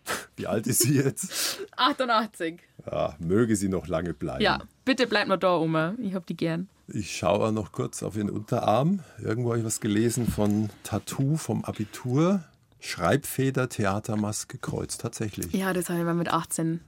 [0.36, 1.60] Wie alt ist sie jetzt?
[1.78, 2.60] 88.
[2.86, 4.41] Ja, möge sie noch lange bleiben.
[4.41, 5.95] Ja, bitte bleibt mal da, Oma.
[5.99, 6.70] Ich hab die gern.
[6.88, 9.01] Ich schaue noch kurz auf ihren Unterarm.
[9.22, 12.43] Irgendwo habe ich was gelesen von Tattoo vom Abitur.
[12.80, 14.97] Schreibfeder, Theatermaske, Kreuz.
[14.97, 15.51] Tatsächlich.
[15.53, 16.80] Ja, das habe ich mir mit 18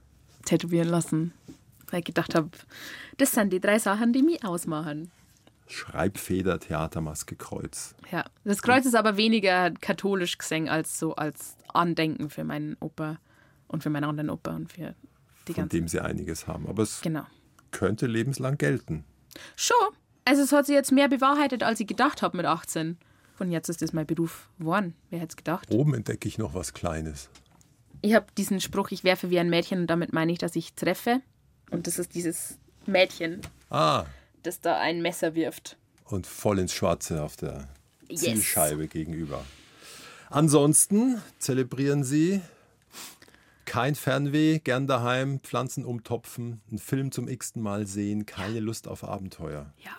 [0.46, 1.32] tätowieren lassen.
[1.90, 2.48] Weil ich gedacht habe,
[3.18, 5.10] das sind die drei Sachen, die mich ausmachen.
[5.70, 7.94] Schreibfeder, Theatermaske, Kreuz.
[8.10, 8.24] Ja.
[8.44, 13.18] Das Kreuz ist aber weniger katholisch gesehen als so als Andenken für meinen Opa
[13.68, 14.94] und für meinen anderen Opa und für
[15.48, 15.76] die von ganze.
[15.76, 16.66] dem sie einiges haben.
[16.68, 17.24] Aber es Genau.
[17.70, 19.04] könnte lebenslang gelten.
[19.56, 19.76] Schon.
[20.24, 22.98] Also es hat sich jetzt mehr bewahrheitet, als ich gedacht habe mit 18.
[23.38, 24.94] Und jetzt ist das mein Beruf geworden.
[25.08, 25.70] Wer hätte es gedacht?
[25.70, 27.30] Oben entdecke ich noch was Kleines.
[28.02, 30.74] Ich habe diesen Spruch, ich werfe wie ein Mädchen und damit meine ich, dass ich
[30.74, 31.20] treffe.
[31.70, 33.40] Und das ist dieses Mädchen,
[33.70, 34.04] Ah,
[34.42, 35.76] das da ein Messer wirft.
[36.04, 37.68] und voll ins Schwarze auf der
[38.08, 38.20] Yes.
[38.22, 39.44] Zielscheibe gegenüber.
[40.28, 42.40] Ansonsten zelebrieren Sie
[43.64, 49.04] kein Fernweh, gern daheim, Pflanzen umtopfen, einen Film zum x-ten Mal sehen, keine Lust auf
[49.04, 49.72] Abenteuer.
[49.84, 49.90] Ja.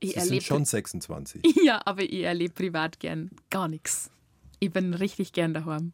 [0.00, 1.42] Ich Sie sind erlebe schon 26.
[1.64, 4.10] Ja, aber ich erlebe privat gern gar nichts.
[4.60, 5.92] Ich bin richtig gern daheim.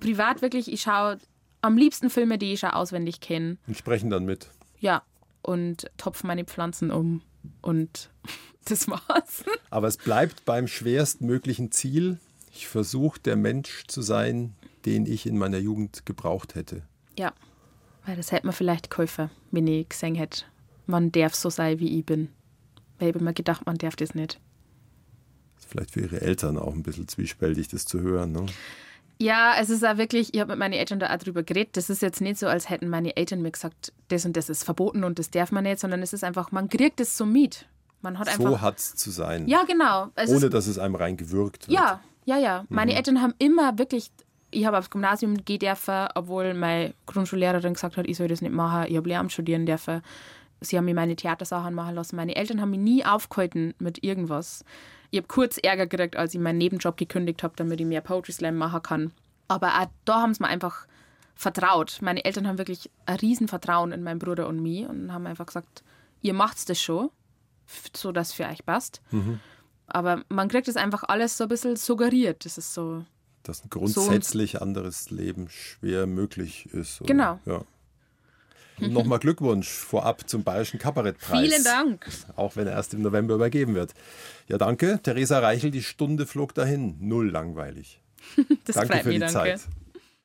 [0.00, 1.18] Privat wirklich, ich schaue
[1.60, 3.58] am liebsten Filme, die ich schon auswendig kenne.
[3.68, 4.48] Und sprechen dann mit.
[4.80, 5.02] Ja,
[5.44, 7.22] und topfe meine Pflanzen um.
[7.60, 8.10] Und
[8.64, 9.44] das war's.
[9.70, 12.18] Aber es bleibt beim schwerstmöglichen Ziel.
[12.52, 14.54] Ich versuche, der Mensch zu sein,
[14.86, 16.82] den ich in meiner Jugend gebraucht hätte.
[17.18, 17.32] Ja,
[18.06, 20.44] weil das hätte man vielleicht geholfen, wenn ich gesehen hätte,
[20.86, 22.28] man darf so sein, wie ich bin.
[22.98, 24.40] Weil ich hab immer gedacht, man darf das nicht.
[25.58, 28.32] Ist vielleicht für Ihre Eltern auch ein bisschen zwiespältig, das zu hören.
[28.32, 28.46] Ne?
[29.20, 31.76] Ja, es ist auch wirklich, ich habe mit meinen Eltern da auch drüber geredet.
[31.76, 34.64] Das ist jetzt nicht so, als hätten meine Eltern mir gesagt, das und das ist
[34.64, 37.66] verboten und das darf man nicht, sondern es ist einfach, man kriegt es so mit.
[38.02, 38.44] Man hat einfach.
[38.50, 39.46] So hat es zu sein.
[39.48, 40.08] ja, genau.
[40.14, 41.78] Es ohne ist, dass es einem reingewürgt wird.
[41.78, 42.64] ja, ja, ja.
[42.68, 44.10] Meine Eltern haben immer wirklich.
[44.50, 48.54] Ich habe aufs Gymnasium gehen dürfen, obwohl meine Grundschullehrerin gesagt hat, ich soll das nicht
[48.54, 48.86] machen.
[48.88, 50.00] Ich habe Lehramt studieren dürfen.
[50.60, 52.14] Sie haben mir meine Theatersachen machen lassen.
[52.16, 54.64] Meine Eltern haben mich nie aufgehalten mit irgendwas.
[55.14, 58.32] Ich habe kurz Ärger gekriegt, als ich meinen Nebenjob gekündigt habe, damit ich mehr Poetry
[58.32, 59.12] Slam machen kann.
[59.46, 60.88] Aber auch da haben sie mir einfach
[61.36, 61.98] vertraut.
[62.02, 65.84] Meine Eltern haben wirklich ein Riesenvertrauen in meinen Bruder und mich und haben einfach gesagt,
[66.20, 67.10] ihr macht's das schon,
[67.94, 69.02] so dass es für euch passt.
[69.12, 69.38] Mhm.
[69.86, 72.44] Aber man kriegt das einfach alles so ein bisschen suggeriert.
[72.44, 73.04] Das ist so.
[73.44, 77.02] Dass ein grundsätzlich anderes Leben schwer möglich ist.
[77.02, 77.06] Oder?
[77.06, 77.38] Genau.
[77.44, 77.62] Ja.
[78.80, 81.40] Nochmal Glückwunsch vorab zum Bayerischen Kabarettpreis.
[81.48, 82.08] Vielen Dank.
[82.36, 83.92] Auch wenn er erst im November übergeben wird.
[84.48, 85.00] Ja, danke.
[85.02, 86.96] Theresa Reichel, die Stunde flog dahin.
[87.00, 88.00] Null langweilig.
[88.64, 89.32] Das danke freut für mich, die danke.
[89.32, 89.60] Zeit.